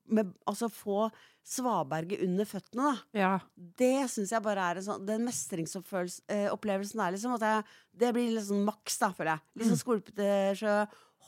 [0.08, 1.10] med, altså få
[1.44, 2.96] svaberget under føttene, da.
[3.18, 3.32] Ja.
[3.56, 7.36] Det syns jeg bare er en sånn Den mestringsopplevelsen der, liksom.
[7.40, 7.64] Jeg,
[8.00, 9.44] det blir sånn maks, da, føler jeg.
[9.60, 10.28] Litt sånn skvulpete
[10.60, 10.76] sjø,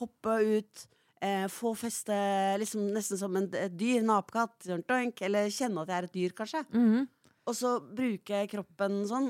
[0.01, 0.85] hoppe ut,
[1.21, 2.13] eh, få feste
[2.61, 6.37] liksom nesten som en, et dyr, en apekatt, eller kjenne at jeg er et dyr,
[6.37, 6.63] kanskje.
[6.73, 7.07] Mhm.
[7.47, 9.29] Og så bruke kroppen sånn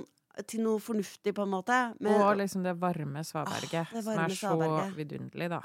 [0.50, 1.76] til noe fornuftig, på en måte.
[2.02, 4.96] Med, Og liksom det varme svaberget, Ah, det som varme er så svaberget.
[4.98, 5.62] vidunderlig, da.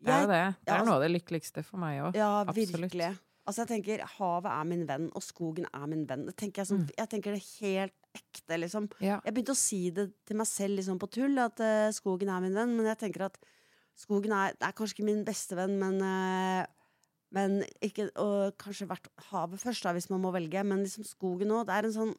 [0.00, 0.42] Det er jo det.
[0.64, 2.14] Det er altså- noe av det lykkeligste for meg òg.
[2.16, 2.90] Ja, Absolutt.
[2.90, 3.18] virkelig.
[3.48, 6.26] Altså jeg tenker Havet er min venn, og skogen er min venn.
[6.26, 6.90] Det tenker jeg, som, Mm.
[6.98, 8.90] jeg tenker det helt ekte, liksom.
[9.00, 9.20] Ja.
[9.24, 12.40] Jeg begynte å si det til meg selv liksom på tull, at uh, skogen er
[12.42, 12.76] min venn.
[12.76, 13.38] Men jeg tenker at
[13.96, 16.66] skogen er, er kanskje ikke min beste venn, men, uh,
[17.32, 20.62] men ikke, Og kanskje vært havet først, da, hvis man må velge.
[20.64, 21.66] Men liksom skogen òg.
[21.66, 22.14] Det er en sånn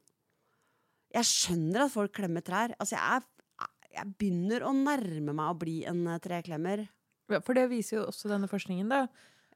[1.13, 2.73] Jeg skjønner at folk klemmer trær.
[2.79, 3.23] Altså, jeg,
[3.61, 6.87] er, jeg begynner å nærme meg å bli en eh, treklemmer.
[7.29, 9.03] Ja, For det viser jo også denne forskningen, da.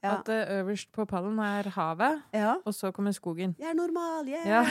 [0.04, 0.18] Ja.
[0.18, 2.58] At det øverst på pallen er havet, ja.
[2.68, 3.54] og så kommer skogen.
[3.58, 4.48] Jeg er normal, yeah!
[4.48, 4.64] Ja.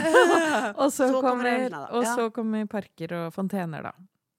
[0.82, 3.92] Og så, Så kommer kommer, og så kommer parker og fontener, da.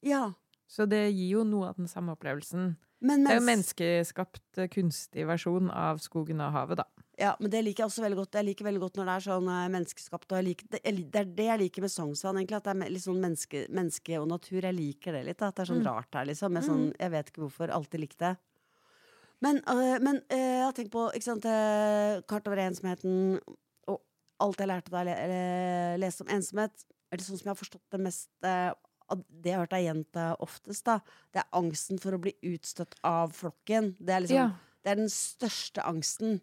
[0.05, 0.31] ja.
[0.73, 2.75] Så det gir jo noe av den samme opplevelsen.
[3.03, 6.85] Men, Det er jo menneskeskapt eh, kunstig versjon av skogen og havet, da.
[7.19, 8.37] ja, men det liker jeg også veldig godt.
[8.39, 10.31] Jeg liker veldig godt når det er sånn eh, menneskeskapt.
[10.31, 10.81] Og jeg liker, det,
[11.13, 12.57] det er det jeg liker med Sognsvann, egentlig.
[12.61, 14.61] At det er litt sånn menneske, menneske og natur.
[14.63, 15.37] Jeg liker det litt.
[15.43, 15.51] Da.
[15.51, 15.89] At det er sånn Mm.
[15.91, 16.53] rart her, liksom.
[16.57, 17.73] Med sånn, jeg vet ikke hvorfor.
[17.75, 18.33] Alltid likt det.
[19.41, 23.39] Men, øh, men øh, jeg har tenkt på ikke sant, øh, kart over ensomheten
[23.87, 24.01] og
[24.39, 26.85] alt jeg lærte da jeg le, le, leste om ensomhet.
[27.11, 28.77] Er det sånn som jeg har forstått det mest av
[29.29, 30.99] det jeg har hørt deg gjenta oftest, da,
[31.33, 33.93] det er angsten for å bli utstøtt av flokken.
[33.99, 34.51] Det er liksom Ja.
[34.83, 36.41] Det er den største angsten.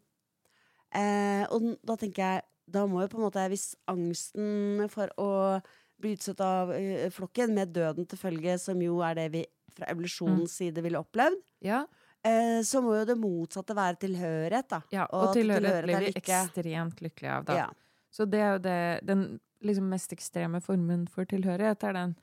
[0.97, 5.61] Eh, og da tenker jeg Da må jo på en måte Hvis angsten for å
[6.01, 9.87] bli utstøtt av eh, flokken, med døden til følge, som jo er det vi fra
[9.93, 11.85] evolusjonens side ville opplevd, Ja,
[12.27, 14.81] eh, så må jo det motsatte være tilhørighet, da.
[14.93, 15.05] ja.
[15.11, 17.61] Og Og tilhørighet, tilhørighet blir vi ekstremt lykkelige av, da.
[17.65, 17.69] Ja.
[18.11, 19.23] Så det er jo det Den
[19.63, 22.15] liksom mest ekstreme formen for tilhørighet er den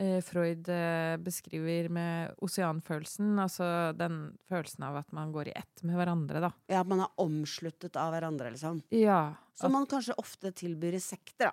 [0.00, 3.34] eh, Freud eh, beskriver med oseanfølelsen.
[3.38, 6.50] Altså den følelsen av at man går i ett med hverandre, da.
[6.72, 8.80] ja, at man er omsluttet av hverandre, liksom.
[8.96, 9.34] Ja.
[9.54, 11.52] Som man kanskje ofte tilbyr i sekter,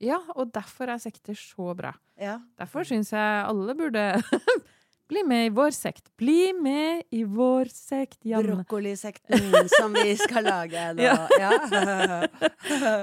[0.00, 1.90] ja, og derfor er sekter så bra.
[2.16, 2.38] Ja.
[2.58, 4.06] Derfor syns jeg alle burde
[5.12, 6.08] bli med i vår sekt.
[6.20, 8.56] Bli med i vår sekt, Janne.
[8.62, 11.04] Brokkolisekten som vi skal lage nå.
[11.04, 11.28] Ja.
[11.38, 11.52] Ja.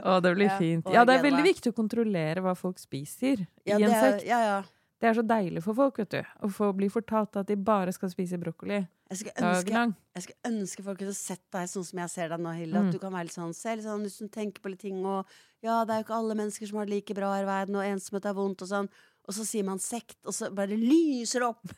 [0.10, 0.90] Å, det blir fint.
[0.94, 4.28] Ja, det er veldig viktig å kontrollere hva folk spiser Ja, i en er, sekt.
[4.30, 4.60] ja, ja.
[5.00, 6.32] Det er så deilig for folk, vet du.
[6.44, 9.84] Å få bli fortalt at de bare skal spise brokkoli Jeg skulle ønske,
[10.18, 12.76] jeg skulle ønske folk kunne sett deg sånn som jeg ser deg nå, Hilde.
[12.82, 12.90] Mm.
[12.90, 15.24] At du kan være litt sånn, selv, sånn hvis du tenker på litt ting, og
[15.64, 17.80] ja, det er jo ikke alle mennesker som har det like bra her i verden,
[17.80, 18.92] og ensomhet er vondt, og sånn.
[19.30, 21.74] Og så sier man sekt, og så bare lyser det opp!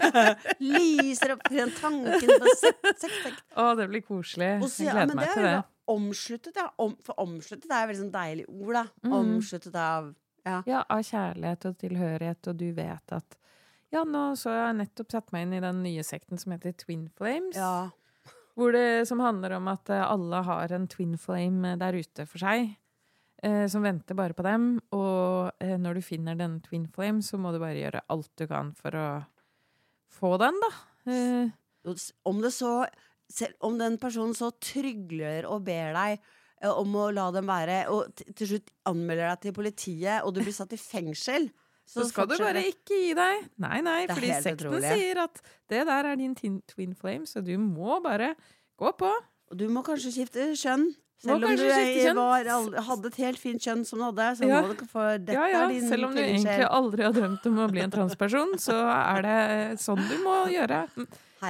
[0.58, 3.44] lyser opp den tanken på sekt, sekt, sekt.
[3.54, 4.48] Å, det blir koselig.
[4.64, 5.52] Så, Jeg gleder ja, meg det til det.
[5.94, 6.66] omsluttet, ja.
[6.82, 8.84] Om, for omsluttet er jo veldig sånn deilig ord, da.
[9.06, 9.14] Mm.
[9.20, 10.10] Omsluttet av
[10.48, 10.58] Ja.
[10.66, 13.38] Ja, av kjærlighet og tilhørighet, og du vet at
[13.92, 17.08] Ja, nå så jeg nettopp satt meg inn i den nye sekten som heter Twin
[17.18, 17.54] Flames.
[17.58, 17.90] ja.
[18.58, 22.42] Hvor det, som handler om at alle har en twin flame eh, der ute for
[22.42, 22.74] seg.
[23.42, 24.74] Eh, som venter bare på dem.
[24.96, 28.44] Og eh, når du finner denne twin flame, så må du bare gjøre alt du
[28.50, 29.06] kan for å
[30.20, 30.72] få den, da.
[31.08, 31.54] Eh,
[32.28, 32.84] Om det så
[33.30, 37.80] selv om den personen så trygler og ber deg eh, om å la dem være,
[37.94, 41.48] og til slutt anmelder deg til politiet, og du blir satt i fengsel
[41.90, 43.46] så skal du bare ikke gi deg.
[43.64, 44.92] Nei, nei, fordi sekten utrolig.
[44.94, 45.40] sier at
[45.72, 48.34] det der er din twin flame, så du må bare
[48.78, 49.10] gå på.
[49.50, 50.86] Og du må kanskje skifte kjønn.
[51.20, 54.62] Selv om du er- var, hadde et helt fint kjønn som du hadde, så Ja.
[54.62, 57.56] må du få dette Ja, ja, din selv om du egentlig aldri har drømt om
[57.58, 60.88] å bli en transperson, så er det sånn du må gjøre.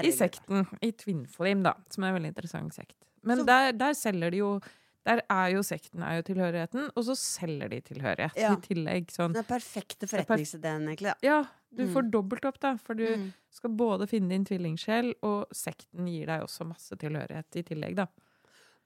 [0.03, 2.95] I sekten, i Twin Flame, da, som er en veldig interessant sekt.
[3.23, 4.61] Men der, der selger de jo
[5.07, 8.53] Der er jo sekten er jo tilhørigheten, og så selger de tilhørighet Ja.
[8.53, 9.07] i tillegg.
[9.09, 9.33] Sånn.
[9.33, 11.05] Den perfekte er perf- forretningsideen, egentlig.
[11.05, 11.15] Da.
[11.23, 11.95] Ja, du Mm.
[11.95, 13.33] får dobbelt opp, da, for du Mm.
[13.51, 18.07] skal både finne din tvillingsjel, og sekten gir deg også masse tilhørighet i tillegg, da.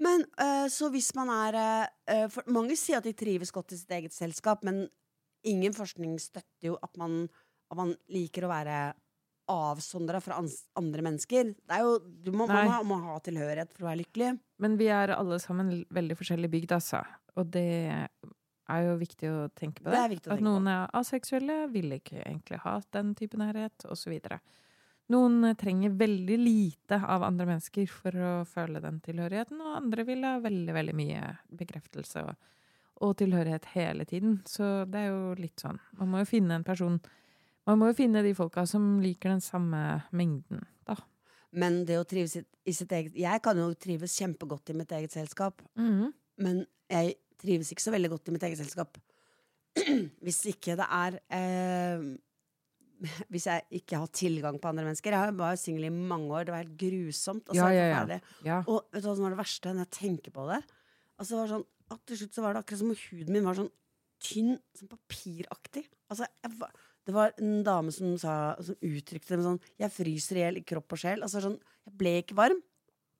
[0.02, 1.59] Men eh, så hvis man er
[2.11, 4.85] eh, for Mange sier at de trives godt i sitt eget selskap, men
[5.46, 7.24] ingen forskning støtter jo at man,
[7.70, 8.78] at man liker å være
[9.52, 10.38] avsondra fra
[10.80, 11.50] andre mennesker.
[11.52, 14.30] Det er jo, du må, man må, må ha tilhørighet for å være lykkelig.
[14.64, 17.02] Men vi er alle sammen veldig forskjellig bygd, altså.
[17.37, 20.00] Og det er jo viktig å tenke på Det det.
[20.00, 24.16] er At noen noen er aseksuelle, vil ikke egentlig ha den type nærhet, osv.
[25.12, 30.25] Noen trenger veldig lite av andre mennesker for å føle den tilhørigheten, og andre vil
[30.25, 31.27] ha veldig, veldig mye
[31.61, 32.47] bekreftelse og,
[33.05, 34.38] og tilhørighet hele tiden.
[34.49, 35.81] Så det er jo litt sånn.
[36.01, 37.03] Man må jo finne en person
[37.64, 39.79] Man må jo finne de folka som liker den samme
[40.12, 40.99] mengden, da.
[41.57, 44.93] Men det å trives i, i sitt eget Jeg kan jo trives kjempegodt i mitt
[44.93, 45.62] eget selskap,
[46.37, 48.99] men jeg trives ikke så veldig godt i mitt eget selskap.
[50.25, 52.05] Hvis ikke det er eh,
[53.33, 55.14] Hvis jeg ikke har tilgang på andre mennesker.
[55.17, 56.47] Jeg var singel i mange år.
[56.49, 57.45] Det var helt grusomt.
[57.49, 58.19] Altså, Ja, ja, ja.
[58.47, 58.59] Ja.
[58.67, 60.61] Og vet du hva som var det verste når jeg tenker på det?
[61.19, 63.45] Altså, det var sånn, at til slutt så var det akkurat som om huden min
[63.49, 63.73] var sånn
[64.25, 65.85] tynn, sånn papiraktig.
[66.12, 66.29] Altså,
[66.61, 66.73] var,
[67.05, 70.61] det var en dame som, sa, som uttrykte det med sånn Jeg fryser i hjel
[70.61, 71.23] i kropp og sjel.
[71.27, 72.62] Altså sånn, Jeg ble ikke varm.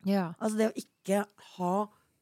[0.09, 0.31] ja.
[0.41, 1.25] Altså det å ikke
[1.59, 1.75] ha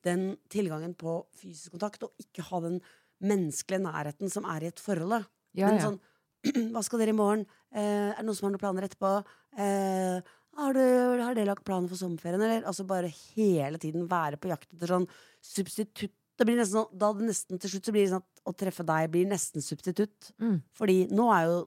[0.02, 2.80] den tilgangen på fysisk kontakt, og ikke ha den
[3.22, 5.28] menneskelige nærheten som er i et forhold.
[5.54, 6.00] Men sånn
[6.72, 7.44] Hva skal dere i morgen?
[7.74, 9.12] Eh, er det noen som har noen planer etterpå?
[9.56, 10.82] Eh, har, du,
[11.22, 12.66] har dere lagt planer for sommerferien, eller?
[12.68, 15.06] Altså bare hele tiden være på jakt etter sånn
[15.44, 16.14] substitutt.
[16.38, 18.54] Det blir nesten sånn, da det nesten til slutt så blir det sånn at å
[18.58, 20.32] treffe deg blir nesten substitutt.
[20.42, 20.58] Mm.
[20.74, 21.58] Fordi nå er jo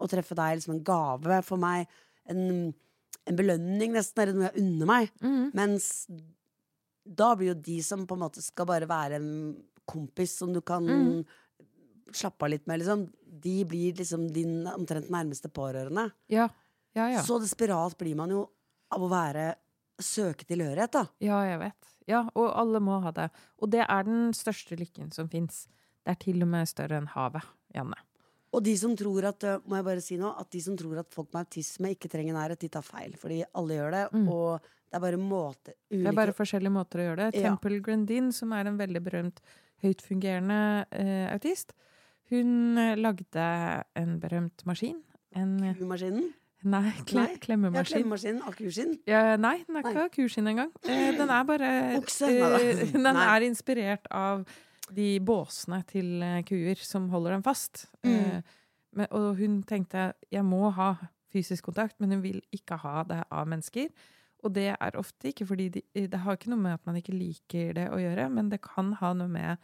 [0.00, 1.88] å treffe deg liksom en gave for meg.
[2.30, 2.42] En,
[3.30, 5.14] en belønning, nesten, eller noe jeg unner meg.
[5.24, 5.44] Mm.
[5.56, 5.88] Mens
[7.04, 9.30] da blir jo de som på en måte skal bare være en
[9.90, 11.22] kompis som du kan Mhm.
[12.16, 13.06] Slappe av litt med, liksom,
[13.40, 16.10] de blir liksom din omtrent nærmeste pårørende.
[16.32, 16.48] Ja.
[16.96, 17.22] Ja, ja.
[17.22, 18.44] Så desperat blir man jo
[18.90, 19.54] av å være
[20.02, 21.04] søke tilhørighet, da.
[21.22, 21.90] Ja, jeg vet.
[22.10, 23.28] Ja, og alle må ha det.
[23.62, 25.66] Og det er den største lykken som fins.
[26.02, 27.44] Det er til og med større enn havet,
[27.76, 27.98] Janne.
[28.50, 30.98] Og de som tror at øh, må jeg bare si noe, at de som tror
[31.04, 33.12] at folk med autisme ikke trenger nærhet, de tar feil.
[33.20, 34.24] Fordi alle gjør det, Mm.
[34.32, 37.38] og det er bare måter Det er bare forskjellige måter å gjøre det.
[37.38, 37.50] Ja.
[37.52, 39.38] Temple Grandin, som er en veldig berømt
[39.84, 41.72] høytfungerende eh, autist,
[42.30, 43.46] Hun eh, lagde
[43.98, 45.00] en berømt maskin.
[45.36, 46.28] En Kumaskinen?
[46.60, 47.28] Nei, kle, Nei.
[47.32, 47.94] Ja, klemmemaskin.
[47.94, 48.42] klemmemaskinen.
[48.44, 48.90] Akuskinn.
[49.08, 50.72] Ja, nei, den er ikke av kuskinn engang.
[50.84, 52.28] Eh, den er bare Okse?
[52.28, 53.24] eh, Den Nei.
[53.24, 54.42] er inspirert av
[54.92, 57.86] de båsene til eh, kuer som holder dem fast.
[58.04, 58.12] Mm.
[58.12, 58.54] Eh,
[58.92, 60.92] men, og hun tenkte jeg må ha
[61.32, 63.88] fysisk kontakt, men hun vil ikke ha det av mennesker.
[64.44, 67.12] Og det er ofte ikke fordi de, Det har ikke noe med at man ikke
[67.16, 69.56] liker det å gjøre, men det kan ha noe med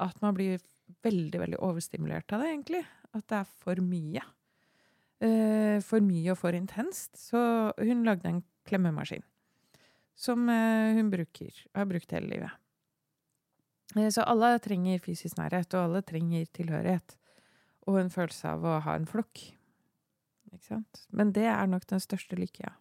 [0.00, 0.60] at man blir
[1.04, 2.82] veldig, veldig overstimulert av det, egentlig.
[3.12, 4.24] At det er for mye.
[5.22, 7.14] Eh, for mye og for intenst.
[7.18, 7.38] Så
[7.78, 9.24] hun lagde en klemmemaskin.
[10.18, 12.60] Som eh, hun bruker, har brukt hele livet.
[13.96, 17.16] Eh, så alle trenger fysisk nærhet, og alle trenger tilhørighet.
[17.90, 19.44] Og en følelse av å ha en flokk.
[20.52, 21.04] Ikke sant?
[21.10, 22.76] Men det er nok den største lykke, ja.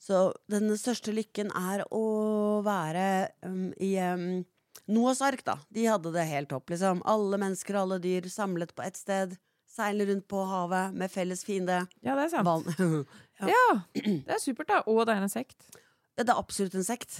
[0.00, 2.04] Så den største lykken er å
[2.64, 3.04] være
[3.44, 4.40] um, i um,
[4.90, 5.58] Noahs ark, da.
[5.70, 7.02] De hadde det helt topp, liksom.
[7.08, 9.36] Alle mennesker og alle dyr samlet på ett sted.
[9.70, 11.84] Seiler rundt på havet med felles fiende.
[12.02, 12.48] Ja, det er sant.
[12.48, 13.04] Vann.
[13.40, 14.82] Ja, det er supert, da.
[14.90, 15.62] Og det er en sekt.
[16.18, 17.14] Ja, det er absolutt en sekt.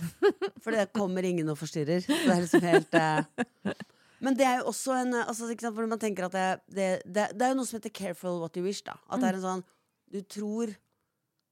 [0.61, 2.05] For det kommer ingen og forstyrrer.
[2.05, 3.73] Det er liksom helt eh.
[4.21, 7.27] Men det er jo også en eh, altså, sant, man tenker at det, det, det,
[7.33, 8.85] det er jo noe som heter 'careful what you wish'.
[8.85, 9.65] da At det er en sånn
[10.13, 10.75] Du tror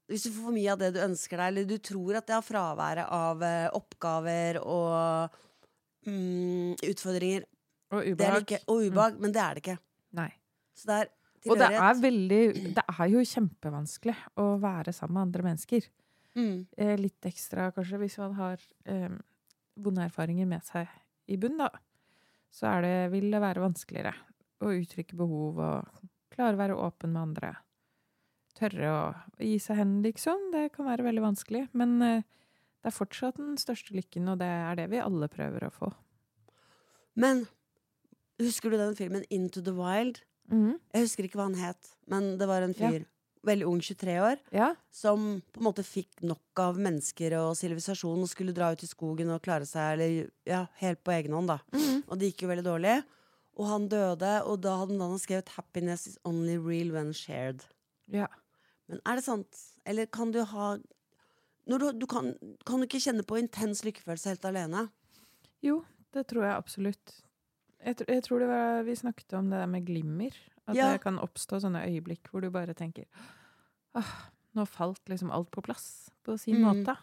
[0.09, 2.37] Hvis du får for mye av det du ønsker deg, eller du tror at det
[2.37, 5.40] er fraværet av eh, oppgaver og
[6.09, 7.47] mm, utfordringer
[7.94, 8.42] Og ubehag.
[8.44, 9.79] ikke, og ubehag, men det er det ikke.
[10.18, 10.31] Nei.
[10.79, 11.14] Så det er
[11.51, 12.42] Og det er veldig
[12.77, 15.88] Det er jo kjempevanskelig å være sammen med andre mennesker.
[16.38, 16.66] Mm.
[16.77, 19.14] Eh, litt ekstra, kanskje, hvis man har eh,
[19.79, 20.90] vonde erfaringer med seg
[21.29, 21.71] i bunn, da.
[22.51, 24.14] Så det, vil det være vanskeligere
[24.64, 27.53] å uttrykke behov og klare å være åpen med andre.
[28.59, 29.03] Tørre å
[29.42, 30.49] gi seg hen, liksom.
[30.55, 31.66] Det kan være veldig vanskelig.
[31.79, 32.27] Men eh,
[32.83, 35.93] det er fortsatt den største lykken, og det er det vi alle prøver å få.
[37.19, 37.47] Men
[38.38, 40.23] husker du den filmen 'Into the Wild'?
[40.51, 42.88] Jeg husker ikke hva han het, men det var en Ja.
[42.91, 43.05] fyr,
[43.45, 44.75] veldig ung, 23 år, Ja.
[44.91, 48.87] som på en måte fikk nok av mennesker og sivilisasjon og skulle dra ut i
[48.87, 51.49] skogen og klare seg eller, ja, helt på egen hånd.
[51.49, 51.59] da
[52.09, 53.05] Og det gikk jo veldig dårlig.
[53.59, 57.64] Og han døde, og da hadde han skrevet 'Happiness is only real when shared'.
[58.09, 58.27] ja.
[58.88, 59.75] Men er det sant?
[59.85, 60.79] Eller kan du ha
[61.76, 62.31] du, du kan,
[62.64, 64.87] kan du ikke kjenne på intens lykkefølelse helt alene?
[65.61, 65.83] Jo,
[66.16, 67.12] det tror jeg absolutt.
[67.85, 70.33] Jeg, jeg tror det var, vi snakket om det der med glimmer.
[70.68, 70.88] At Ja.
[70.92, 73.04] det kan oppstå sånne øyeblikk hvor du bare tenker
[73.96, 74.09] Åh,
[74.57, 76.64] nå falt liksom alt på plass, på sin Mm.
[76.64, 76.96] måte.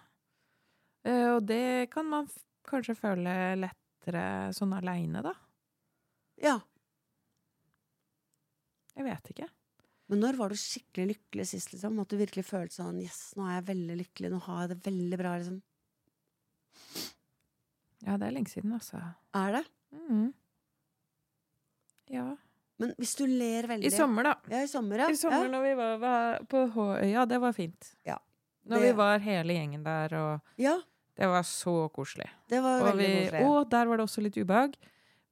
[1.06, 2.28] Uh, og det kan man
[2.65, 5.34] kanskje føle lettere sånn aleine, da.
[6.41, 6.60] Ja.
[8.95, 9.47] Jeg vet ikke.
[10.12, 11.72] Men når var du skikkelig lykkelig sist?
[11.74, 11.98] liksom?
[12.04, 14.30] At du virkelig følte sånn Yes, nå er jeg veldig lykkelig.
[14.36, 15.32] Nå har jeg det veldig bra.
[15.41, 15.62] liksom
[18.06, 19.00] Ja, det er lenge siden, altså.
[19.34, 19.63] Er det?
[19.96, 20.28] Mm.
[22.13, 22.26] Ja.
[22.78, 24.34] Men hvis du ler veldig I sommer, da.
[24.52, 25.10] Ja, i sommer, ja.
[25.10, 25.52] I sommer ja.
[25.54, 27.94] når vi var, var på Håøya, det var fint.
[28.06, 28.18] Ja.
[28.70, 30.76] Når vi var hele gjengen der, og ja,
[31.15, 32.28] det var så koselig.
[32.52, 33.44] det var Og, veldig vi, koselig.
[33.48, 34.76] og der var det også litt ubehag.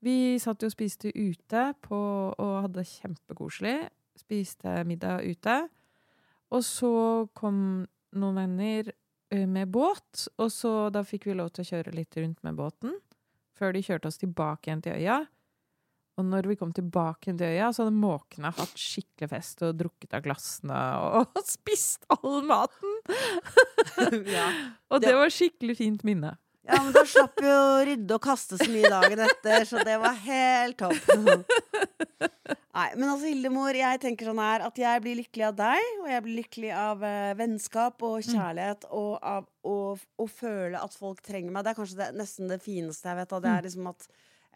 [0.03, 1.99] Vi satt jo og spiste ute på,
[2.37, 3.75] og hadde det kjempekoselig.
[4.19, 5.55] Spiste middag ute.
[6.53, 6.93] Og så
[7.33, 8.91] kom noen venner
[9.49, 12.93] med båt, og så da fikk vi lov til å kjøre litt rundt med båten.
[13.57, 15.23] Før de kjørte oss tilbake igjen til øya.
[16.21, 19.79] Og når vi kom tilbake igjen til øya, så hadde måkene hatt skikkelig fest og
[19.79, 22.93] drukket av glassene og, og spist all maten!
[24.35, 24.45] ja.
[24.93, 26.35] Og Det- det var skikkelig fint minne.
[26.67, 29.97] Ja, men da slapp vi å rydde og kaste så mye dagen etter, så det
[29.99, 31.09] var helt topp.
[32.73, 36.07] Nei, men altså Hildemor, jeg tenker sånn her at jeg blir lykkelig av deg, og
[36.09, 41.21] jeg blir lykkelig av eh, vennskap og kjærlighet, og av å, å føle at folk
[41.21, 41.63] trenger meg.
[41.67, 43.29] Det er kanskje det, nesten det fineste jeg vet.
[43.29, 43.41] Da.
[43.43, 44.07] Det er liksom at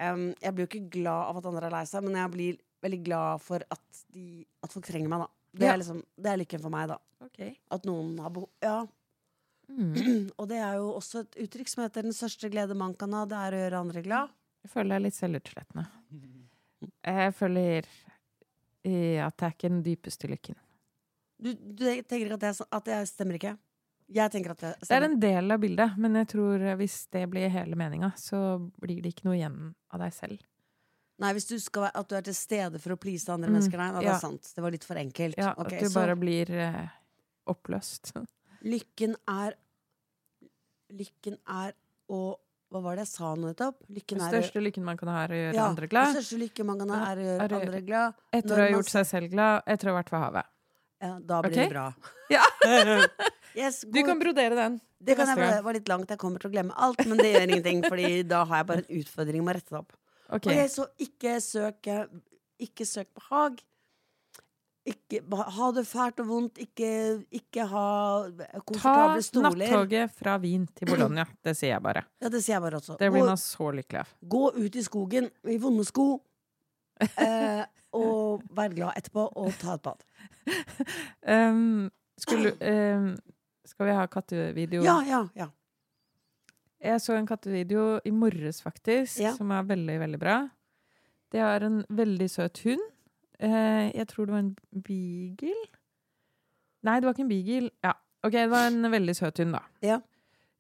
[0.02, 2.58] um, Jeg blir jo ikke glad av at andre er lei seg, men jeg blir
[2.88, 4.26] veldig glad for at, de,
[4.66, 5.30] at folk trenger meg, da.
[5.58, 6.98] Det er liksom Det er lykken for meg, da.
[7.78, 8.80] At noen har behov Ja.
[9.70, 10.30] Mm.
[10.40, 13.26] Og det er jo også et uttrykk som heter 'den største glede man kan ha',
[13.26, 14.30] det er å gjøre andre glad.
[14.64, 15.86] Jeg føler jeg er litt selvutslettende.
[17.08, 17.88] Jeg føler
[18.88, 20.56] at det er ikke den dypeste lykken.
[21.38, 23.58] Du, du tenker ikke at det, at stemmer ikke?
[24.08, 24.88] Jeg tenker at det stemmer.
[24.88, 28.40] Det er en del av bildet, men jeg tror hvis det blir hele meninga, så
[28.80, 29.58] blir det ikke noe igjen
[29.92, 30.46] av deg selv.
[31.18, 33.58] Nei, hvis du skal være, at du er til stede for å please andre Mm,
[33.58, 33.82] mennesker.
[33.82, 34.52] Nei, da, det er sant.
[34.54, 35.38] Det var litt for enkelt.
[35.38, 36.84] Ja, okay, at du så bare blir eh,
[37.50, 38.14] oppløst.
[38.66, 39.58] lykken er
[40.98, 41.74] Lykken er
[42.08, 42.20] å
[42.72, 43.82] Hva var det jeg sa nå nettopp?
[43.92, 46.12] Lykken Den er største lykken man kan ha, er å gjøre ja, andre glad.
[46.12, 48.22] Den største lykken man kan ha, er å gjøre Er andre glad.
[48.40, 50.54] Etter å ha gjort seg selv glad, etter å ha vært ved havet.
[50.98, 51.68] Ja, da blir okay?
[51.68, 51.94] det bra.
[52.36, 52.44] Ja.
[53.62, 54.82] yes, Du kan brodere den.
[55.00, 57.30] det kan jeg, det var litt langt, jeg kommer til å glemme alt, men det
[57.32, 59.96] gjør ingenting, Fordi da har jeg bare en utfordring med å rette det opp.
[60.28, 60.50] Ok.
[60.50, 62.04] okay Så ikke søk eh,
[62.68, 63.62] Ikke søk på Hag.
[64.88, 65.20] Ikke
[65.58, 66.58] ha det fælt og vondt.
[66.64, 66.90] Ikke,
[67.36, 67.86] ikke ha
[68.38, 69.50] Ta komfortable stoler.
[69.60, 71.26] nattoget fra Wien til Bologna.
[71.44, 72.06] Det sier jeg bare.
[72.24, 72.96] Ja, det sier jeg bare også.
[73.02, 74.14] Det blir man så lykkelig av.
[74.36, 76.08] gå ut i skogen i vonde sko.
[77.04, 80.04] Eh, og vær glad etterpå, og ta et bad.
[81.28, 83.18] Um, skulle, um,
[83.68, 84.84] skal vi ha kattevideo?
[84.86, 85.48] Ja, ja, ja.
[86.80, 89.34] Jeg så en kattevideo i morges, faktisk, Ja.
[89.36, 90.38] som er veldig, veldig bra.
[91.32, 92.80] Det er en veldig søt hund.
[93.40, 95.68] Eh, jeg tror det var en beagle.
[96.88, 97.72] Nei, det var ikke en beagle.
[97.86, 99.64] Ja, ok, det var en veldig søt hund, da.
[99.86, 100.00] Ja.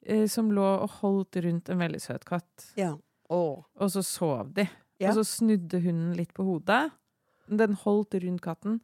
[0.05, 2.71] Eh, som lå og holdt rundt en veldig søt katt.
[2.77, 2.95] ja.
[3.29, 3.63] Åh.
[3.75, 4.63] Og så sov de.
[5.01, 5.09] Ja.
[5.09, 6.93] Og så snudde hunden litt på hodet.
[7.51, 8.77] Den holdt rundt katten.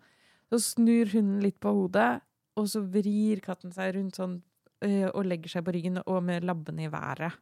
[0.51, 2.21] Så snur hunden litt på hodet,
[2.59, 4.35] og så vrir katten seg rundt sånn
[4.83, 7.39] øh, og legger seg på ryggen og med labbene i været.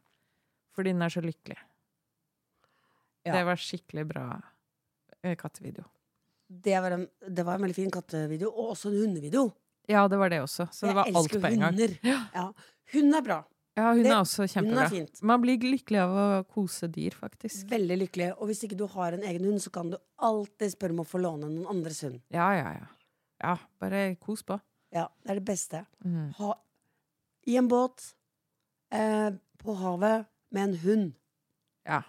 [0.72, 1.58] Fordi den er så lykkelig.
[3.26, 3.34] Ja.
[3.34, 5.84] Det var skikkelig bra øh, kattevideo.
[6.62, 9.46] Det var, en, det var en veldig fin kattevideo, og også en hundevideo.
[9.88, 10.68] Ja, det var det også.
[10.70, 11.78] Så det jeg var alt på en gang.
[12.04, 12.18] Ja.
[12.34, 12.44] Ja.
[12.92, 13.38] Hund er bra.
[13.74, 14.84] Ja, hun Det- er også kjempebra.
[14.84, 14.84] kjempebra.
[14.84, 15.22] er fint.
[15.22, 17.66] Man blir lykkelig av å kose dyr, faktisk.
[17.70, 18.26] Veldig lykkelig.
[18.36, 21.08] Og hvis ikke du har en egen hund, så kan du alltid spørre om å
[21.08, 22.20] få låne noen andres hund.
[22.30, 22.86] Ja, ja, ja.
[23.42, 24.60] Ja, bare kos på.
[24.92, 25.86] Ja, det er det beste.
[26.04, 26.34] Mm.
[26.36, 26.52] Ha,
[27.48, 28.14] I en båt,
[28.92, 31.12] eh, på havet, med en hund.
[31.86, 32.02] Ja.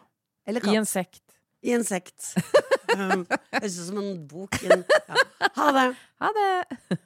[0.46, 1.24] Eller I en sekt.
[1.64, 2.36] I en sekt.
[3.00, 4.60] Um, Høres ut som en bok.
[4.64, 4.78] Ja.
[5.56, 5.88] Ha det!
[6.22, 7.00] Ha det!